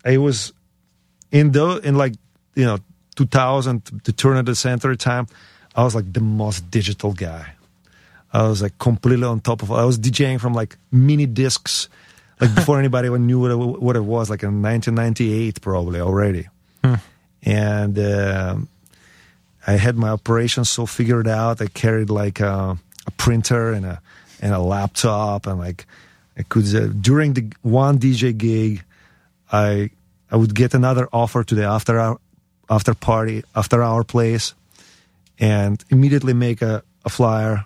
[0.05, 0.53] I was
[1.31, 2.13] in the, in like,
[2.55, 2.79] you know,
[3.15, 5.27] 2000, the turn of the century time,
[5.75, 7.53] I was like the most digital guy.
[8.31, 11.89] I was like completely on top of, I was DJing from like mini discs,
[12.39, 16.47] like before anybody even knew what it, what it was, like in 1998 probably already.
[17.43, 18.67] And, um,
[19.65, 21.61] I had my operations so figured out.
[21.61, 22.77] I carried like a,
[23.07, 24.01] a printer and a
[24.41, 25.85] and a laptop, and like
[26.37, 28.83] I could uh, during the one DJ gig,
[29.53, 29.91] I
[30.31, 32.17] I would get another offer to the after hour,
[32.69, 34.55] after party after our place,
[35.39, 37.65] and immediately make a, a flyer,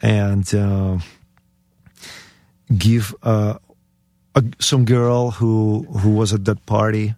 [0.00, 0.98] and uh,
[2.76, 3.58] give uh,
[4.34, 7.14] a, some girl who who was at that party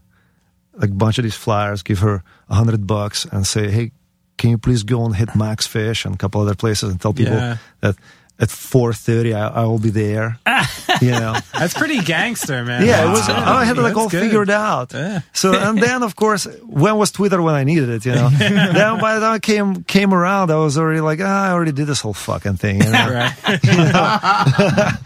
[0.74, 3.92] like a bunch of these flyers, give her a hundred bucks, and say, "Hey,
[4.38, 7.12] can you please go and hit Max Fish and a couple other places and tell
[7.12, 7.56] people Yeah.
[7.80, 7.96] that
[8.40, 10.38] at 4.30 I, I will be there
[11.02, 12.86] you know That's pretty gangster, man.
[12.86, 13.12] yeah, it Wow.
[13.12, 13.28] was.
[13.28, 14.22] I had it like That's all good.
[14.22, 14.92] figured out.
[15.32, 18.04] So and then of course, when was Twitter when I needed it?
[18.06, 18.28] You know.
[18.38, 21.72] then by the time it came came around, I was already like, ah, I already
[21.72, 22.82] did this whole fucking thing.
[22.82, 23.06] You know?
[23.16, 23.34] Right.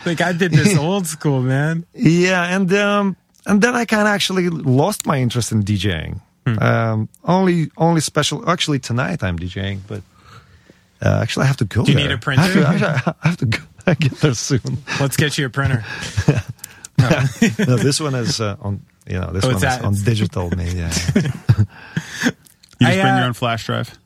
[0.06, 1.84] like I did this old school, man.
[1.94, 3.16] yeah, and um,
[3.46, 6.20] and then I kind of actually lost my interest in DJing.
[6.46, 6.58] Hmm.
[6.62, 8.48] Um, only only special.
[8.48, 10.02] Actually, tonight I'm DJing, but.
[11.04, 11.84] Uh, actually, I have to go.
[11.84, 12.08] Do you there.
[12.08, 12.42] need a printer?
[12.42, 13.58] I have to, actually, I have to go,
[14.00, 14.78] get there soon.
[15.00, 15.84] Let's get you a printer.
[16.96, 18.80] No, this one is uh, on.
[19.06, 20.90] You know, this Oh, one is that- on digital media.
[22.80, 23.96] You just I, bring uh, your own flash drive.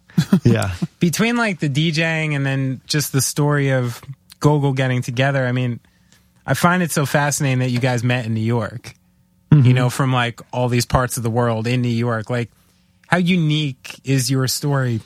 [0.45, 0.75] yeah.
[1.01, 4.03] Between like the DJing and then just the story of
[4.41, 5.81] Gogol getting together, I mean,
[6.47, 8.95] I find it so fascinating that you guys met in New York.
[9.51, 12.29] You know, from like all these parts of the world in New York.
[12.29, 12.51] Like,
[13.07, 15.01] how unique is your story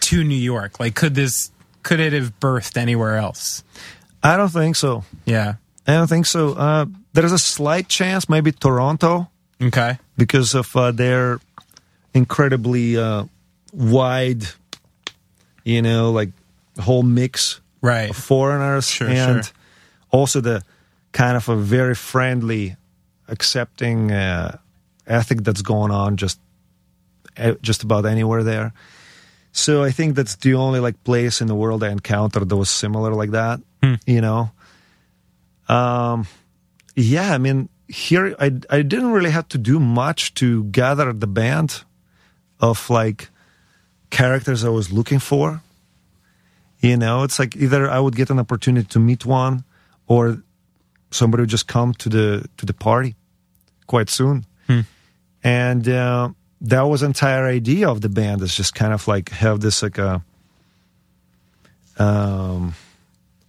[0.00, 0.78] to New York?
[0.80, 1.50] Like, could this
[1.82, 3.62] could it have birthed anywhere else?
[4.22, 5.04] I don't think so.
[5.24, 5.54] Yeah.
[5.86, 6.52] I don't think so.
[6.54, 9.30] Uh, there is a slight chance, maybe Toronto,
[9.62, 9.98] Okay.
[10.16, 11.40] because of uh, their
[12.12, 13.24] incredibly uh,
[13.72, 14.42] wide,
[15.64, 16.30] you know, like
[16.80, 18.10] whole mix Right.
[18.10, 19.52] of foreigners, Sure, and sure.
[20.10, 20.62] also the
[21.12, 22.76] kind of a very friendly,
[23.28, 24.58] accepting uh,
[25.06, 26.40] ethic that's going on just
[27.38, 28.72] uh, just about anywhere there.
[29.58, 32.70] So I think that's the only like place in the world I encountered that was
[32.70, 33.60] similar like that.
[34.06, 34.50] You know.
[35.68, 36.26] Um,
[36.94, 41.26] yeah, I mean, here I I didn't really have to do much to gather the
[41.26, 41.82] band
[42.60, 43.30] of like
[44.10, 45.60] characters I was looking for.
[46.80, 49.64] You know, it's like either I would get an opportunity to meet one,
[50.06, 50.42] or
[51.10, 53.16] somebody would just come to the to the party
[53.86, 54.46] quite soon.
[55.42, 56.30] And uh,
[56.60, 59.98] that was entire idea of the band is just kind of like have this like
[59.98, 60.22] a
[61.98, 62.74] um,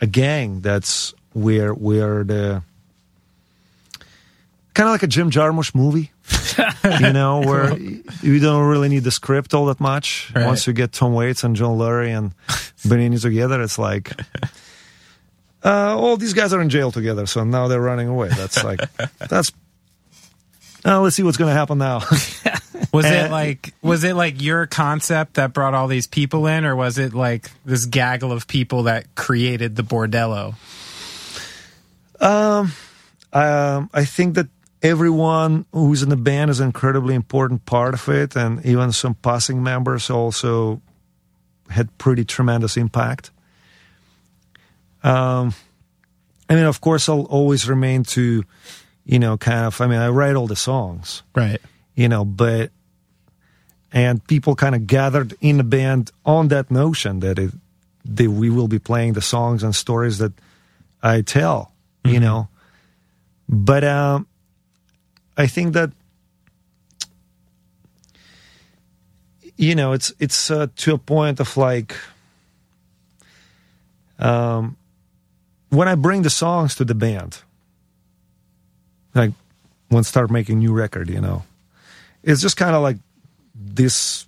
[0.02, 2.62] a gang that's where where the
[4.74, 6.12] kind of like a Jim Jarmusch movie,
[7.02, 10.32] you know, where you don't really need the script all that much.
[10.36, 10.46] Right.
[10.46, 12.34] Once you get Tom Waits and John Lurie and
[12.88, 14.14] Benigni together, it's like.
[15.62, 18.30] Uh, all these guys are in jail together, so now they're running away.
[18.30, 18.80] That's like,
[19.18, 19.52] that's.
[20.86, 22.00] Uh, let's see what's going to happen now.
[22.92, 26.66] Was Uh, it like was it like your concept that brought all these people in,
[26.66, 30.56] or was it like this gaggle of people that created the bordello?
[32.20, 32.72] Um,
[33.32, 34.48] I think that
[34.82, 39.14] everyone who's in the band is an incredibly important part of it, and even some
[39.14, 40.82] passing members also
[41.70, 43.32] had pretty tremendous impact.
[45.04, 45.54] Um,
[46.50, 48.44] I mean, of course, I'll always remain to,
[49.06, 49.80] you know, kind of.
[49.80, 51.62] I mean, I write all the songs, Right.
[51.96, 52.72] you know, but
[53.92, 57.52] and people kind of gathered in the band on that notion that it
[58.06, 60.34] that we will be playing the songs and stories that
[61.04, 61.72] I tell,
[62.04, 62.48] you know.
[63.48, 64.28] But um,
[65.38, 65.92] I think that
[69.58, 71.96] you know it's it's uh, to a point of like
[74.20, 74.78] um,
[75.70, 77.42] when I bring the songs to the band,
[79.16, 79.32] like
[79.90, 81.44] when start making new record, you know,
[82.24, 82.98] it's just kind of like
[83.60, 84.26] this.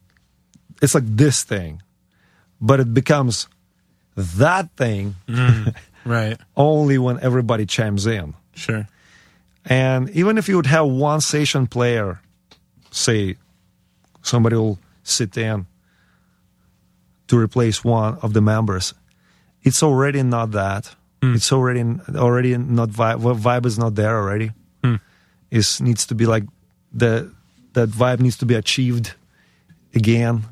[0.81, 1.81] It's like this thing,
[2.59, 3.47] but it becomes
[4.15, 5.75] that thing mm,
[6.05, 6.37] Right.
[6.57, 8.33] only when everybody chimes in.
[8.55, 8.87] Sure.
[9.65, 12.19] And even if you would have one session player,
[12.89, 13.35] say
[14.23, 15.67] somebody will sit in
[17.27, 18.93] to replace one of the members,
[19.63, 20.95] it's already not that.
[21.21, 21.35] Mm.
[21.35, 21.83] It's already
[22.15, 23.19] already not vibe.
[23.19, 24.51] Well, vibe is not there already.
[24.83, 24.99] Mm.
[25.51, 26.43] It needs to be like
[26.91, 27.31] the
[27.73, 29.13] that vibe needs to be achieved
[29.95, 30.43] again.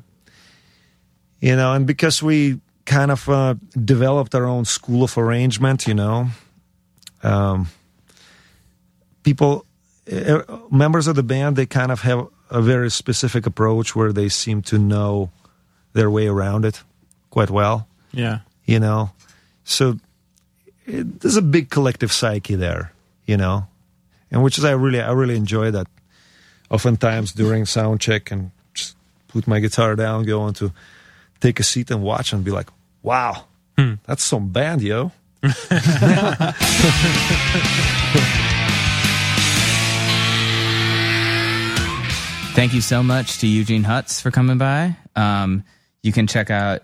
[1.40, 5.94] You know, and because we kind of uh, developed our own school of arrangement, you
[5.94, 6.28] know,
[7.22, 7.68] um,
[9.22, 9.64] people,
[10.12, 14.28] uh, members of the band, they kind of have a very specific approach where they
[14.28, 15.30] seem to know
[15.92, 16.82] their way around it
[17.30, 18.40] quite well, Yeah.
[18.64, 19.10] you know.
[19.64, 19.96] So
[20.86, 22.92] it, there's a big collective psyche there,
[23.24, 23.66] you know,
[24.30, 25.86] and which is I really I really enjoy that.
[26.70, 28.50] Oftentimes during sound check and
[29.30, 30.72] put my guitar down, go on to
[31.40, 32.68] take a seat and watch and be like,
[33.02, 33.44] wow,
[34.06, 35.12] that's some band, yo.
[42.52, 44.96] Thank you so much to Eugene Hutz for coming by.
[45.16, 45.64] Um,
[46.02, 46.82] you can check out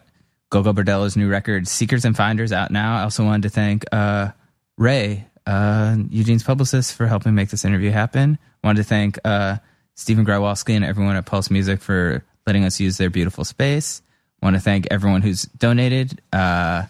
[0.49, 2.99] Gogol Bordello's new record, Seekers and Finders, out now.
[2.99, 4.31] I also wanted to thank uh,
[4.79, 8.39] Ray, uh, Eugene's publicist, for helping make this interview happen.
[8.63, 9.57] I wanted to thank uh,
[9.97, 14.03] Stephen Grywalski and everyone at Pulse Music for letting us use their beautiful space.
[14.43, 16.21] I want to thank everyone who's donated.
[16.33, 16.85] Uh,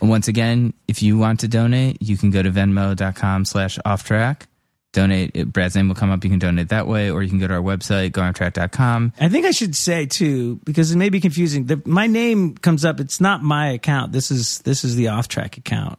[0.00, 4.46] Once again, if you want to donate, you can go to venmo.com slash off track.
[4.92, 6.22] Donate, it- Brad's name will come up.
[6.22, 9.14] You can donate that way, or you can go to our website, goingtrack.com.
[9.18, 11.64] I think I should say too, because it may be confusing.
[11.66, 13.00] The, my name comes up.
[13.00, 14.12] It's not my account.
[14.12, 15.98] This is this is the off track account.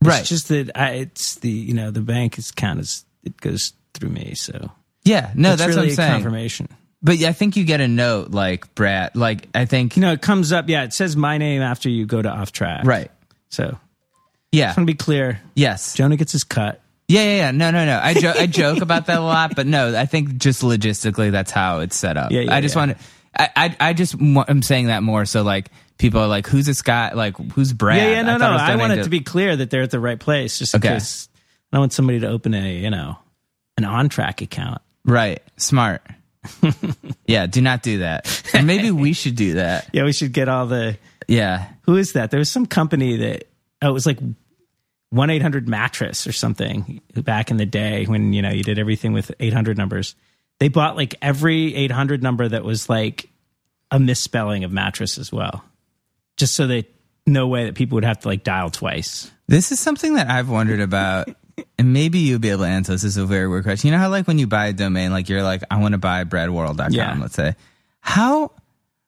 [0.00, 0.24] It's Right.
[0.24, 4.34] just that I, it's the you know the bank account is it goes through me.
[4.36, 4.70] So
[5.04, 6.12] Yeah, no, it's that's really what I'm saying.
[6.12, 6.68] confirmation.
[7.02, 9.16] But yeah, I think you get a note like Brad.
[9.16, 10.68] Like I think You know, it comes up.
[10.68, 12.84] Yeah, it says my name after you go to off track.
[12.84, 13.10] right.
[13.48, 13.78] So
[14.52, 14.66] Yeah.
[14.68, 15.40] just want to be clear.
[15.54, 15.94] Yes.
[15.94, 16.80] Jonah gets his cut.
[17.08, 17.50] Yeah, yeah, yeah.
[17.50, 17.98] No, no, no.
[18.00, 21.50] I jo- I joke about that a lot, but no, I think just logistically that's
[21.50, 22.30] how it's set up.
[22.30, 22.86] Yeah, yeah, I just yeah.
[22.86, 23.04] want to.
[23.36, 26.82] I, I I just I'm saying that more so like people are like, who's this
[26.82, 27.12] guy?
[27.14, 27.96] Like who's Brad?
[27.96, 28.62] Yeah, yeah, no, thought no.
[28.62, 30.94] I want it to be clear that they're at the right place, just in Okay.
[30.94, 31.28] case
[31.72, 33.16] I don't want somebody to open a you know
[33.76, 34.80] an on track account.
[35.04, 35.42] right.
[35.56, 36.02] Smart.
[37.26, 38.42] Yeah, do not do that.
[38.54, 39.88] And maybe we should do that.
[39.92, 40.98] Yeah, we should get all the.
[41.28, 41.68] Yeah.
[41.82, 42.30] Who is that?
[42.30, 43.44] There was some company that
[43.82, 44.18] oh, it was like
[45.10, 48.78] one eight hundred mattress or something back in the day when you know you did
[48.78, 50.14] everything with eight hundred numbers.
[50.58, 53.28] They bought like every eight hundred number that was like
[53.90, 55.64] a misspelling of mattress as well,
[56.36, 56.92] just so that
[57.26, 59.30] no way that people would have to like dial twice.
[59.48, 61.28] This is something that I've wondered about,
[61.78, 63.02] and maybe you'll be able to answer this.
[63.02, 63.88] This is a very weird question.
[63.88, 65.98] You know how, like, when you buy a domain, like, you're like, I want to
[65.98, 67.16] buy breadworld.com, Yeah.
[67.20, 67.54] let's say.
[68.00, 68.52] How,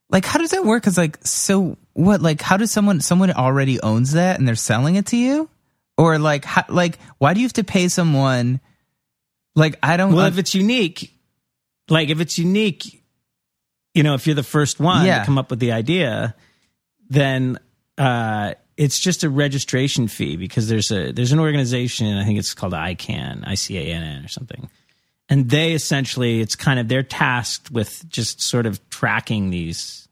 [0.09, 0.83] like, how does that work?
[0.83, 4.95] Because, like, so what, like, how does someone, someone already owns that and they're selling
[4.95, 5.49] it to you?
[5.97, 8.59] Or, like, how, like, why do you have to pay someone?
[9.55, 11.13] Like, I don't, Well, if it's unique,
[11.89, 13.03] like if it's unique,
[13.93, 15.19] you know, if you're the first one Yeah.
[15.19, 16.33] to come up with the idea,
[17.09, 17.59] then
[17.97, 22.53] uh, it's just a registration fee because there's a there's an organization I think it's
[22.53, 24.69] called ICANN, I C A N N or something,
[25.29, 30.07] and they essentially it's kind of they're tasked with just sort of tracking these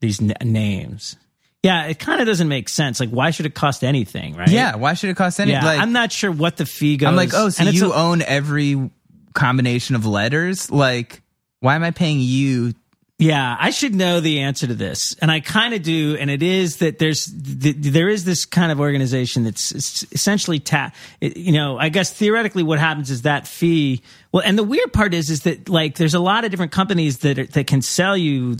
[0.00, 1.16] these n- names.
[1.62, 3.00] Yeah, it kind of doesn't make sense.
[3.00, 4.48] Like, why should it cost anything, right?
[4.48, 5.60] yeah, why should it cost anything?
[5.62, 5.66] yeah.
[5.66, 7.08] like, I'm not sure what the fee goes.
[7.08, 8.90] I'm like, oh, so you a- own every
[9.34, 10.70] combination of letters?
[10.70, 11.22] Like,
[11.60, 12.74] why am I paying you?
[13.18, 16.18] Yeah, I should know the answer to this, and I kind of do.
[16.20, 19.72] And it is that there's th- there is this kind of organization that's
[20.12, 20.92] essentially ta-
[21.22, 24.02] You know, I guess theoretically, what happens is that fee.
[24.32, 27.18] Well, and the weird part is, is that like there's a lot of different companies
[27.20, 28.56] that are, that can sell you.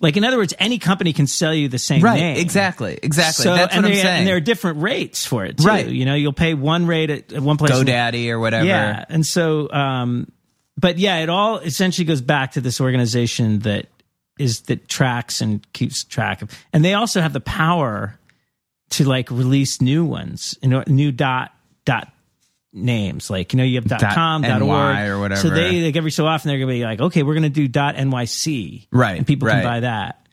[0.00, 2.36] Like in other words, any company can sell you the same Right, name.
[2.38, 3.42] exactly, exactly.
[3.44, 4.18] So, That's and what I'm saying.
[4.18, 5.64] And there are different rates for it, too.
[5.64, 5.88] Right.
[5.88, 7.72] You know, you'll pay one rate at, at one place.
[7.72, 8.64] GoDaddy or whatever.
[8.64, 10.30] Yeah, and so, um,
[10.78, 13.86] but yeah, it all essentially goes back to this organization that
[14.38, 18.16] is that tracks and keeps track of, and they also have the power
[18.90, 21.52] to like release new ones, you know, new dot
[21.84, 22.12] dot
[22.72, 23.28] names.
[23.28, 25.40] Like you know, you have dot, com, dot org, or whatever.
[25.40, 27.96] So they like every so often they're gonna be like, okay, we're gonna do dot
[27.96, 29.62] nyc, Right, And people right.
[29.62, 30.26] can buy that.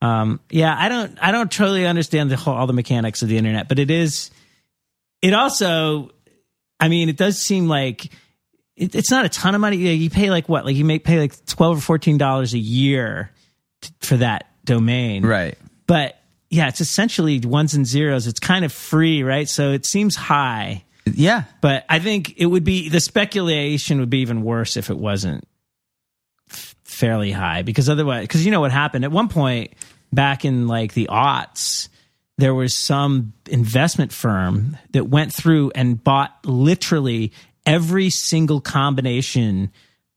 [0.00, 3.36] Um, yeah, I don't, I don't totally understand the whole all the mechanics of the
[3.36, 4.30] internet, but it is.
[5.20, 6.10] It also,
[6.78, 8.12] I mean, it does seem like
[8.78, 9.76] it, it's not a ton of money.
[9.76, 10.64] You, pay like what?
[10.64, 13.30] Like you make pay like twelve or fourteen dollars a year
[13.82, 15.56] t- for that domain, Right.
[15.86, 16.18] But
[16.50, 18.26] yeah, it's essentially ones and zeros.
[18.26, 19.48] It's kind of free, right?
[19.48, 21.44] So it seems high, Yeah.
[21.60, 25.46] but I think it would be the speculation would be even worse if it wasn't
[26.50, 29.72] f- fairly high because otherwise, because you know what happened at one point
[30.12, 31.88] back in like the aughts,
[32.38, 37.32] there was some investment firm that went through and bought literally
[37.68, 39.70] every single combination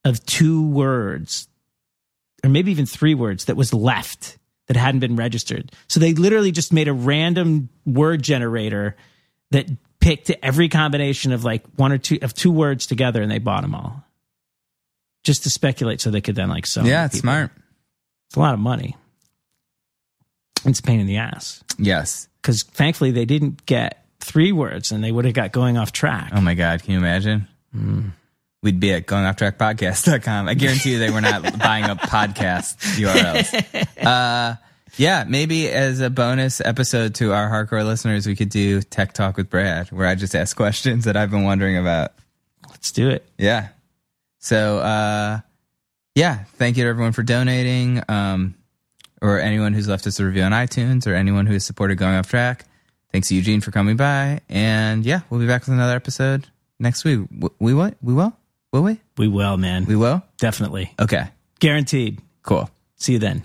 [0.06, 1.48] of two words
[2.44, 4.38] or maybe even three words that was left
[4.68, 5.72] that hadn't been registered.
[5.88, 8.96] So they literally just made a random word generator
[9.52, 9.68] that
[10.00, 13.62] picked every combination of like one or two of two words together and they bought
[13.62, 14.04] them all
[15.24, 16.86] just to speculate so they could then like sell.
[16.88, 17.26] Yeah, it's people.
[17.28, 17.52] smart.
[18.28, 18.96] It's a lot of money.
[20.66, 22.28] It's a pain in the ass Yes.
[22.42, 26.32] because thankfully they didn't get three words and they would have got going off track.
[26.34, 26.84] Oh my God.
[26.84, 27.48] Can you imagine?
[27.74, 28.10] Hmm.
[28.64, 30.48] We'd be at goingofftrackpodcast.com.
[30.48, 34.06] I guarantee you they were not buying up podcast URLs.
[34.06, 34.56] Uh,
[34.98, 39.38] yeah, maybe as a bonus episode to our hardcore listeners, we could do Tech Talk
[39.38, 42.12] with Brad, where I just ask questions that I've been wondering about.
[42.70, 43.26] Let's do it.
[43.38, 43.70] Yeah.
[44.40, 45.40] So, uh,
[46.14, 48.56] yeah, thank you to everyone for donating, um,
[49.22, 52.16] or anyone who's left us a review on iTunes, or anyone who has supported Going
[52.16, 52.66] Off Track.
[53.12, 56.48] Thanks Eugene for coming by, and yeah, we'll be back with another episode
[56.80, 57.20] next week.
[57.60, 57.96] We what?
[58.02, 58.34] We will?
[58.72, 59.02] Will we?
[59.18, 59.86] We will, man.
[59.86, 60.24] We will.
[60.38, 60.94] Definitely.
[61.00, 61.28] Okay.
[61.60, 62.22] Guaranteed.
[62.44, 62.70] Cool.
[62.96, 63.44] See you then.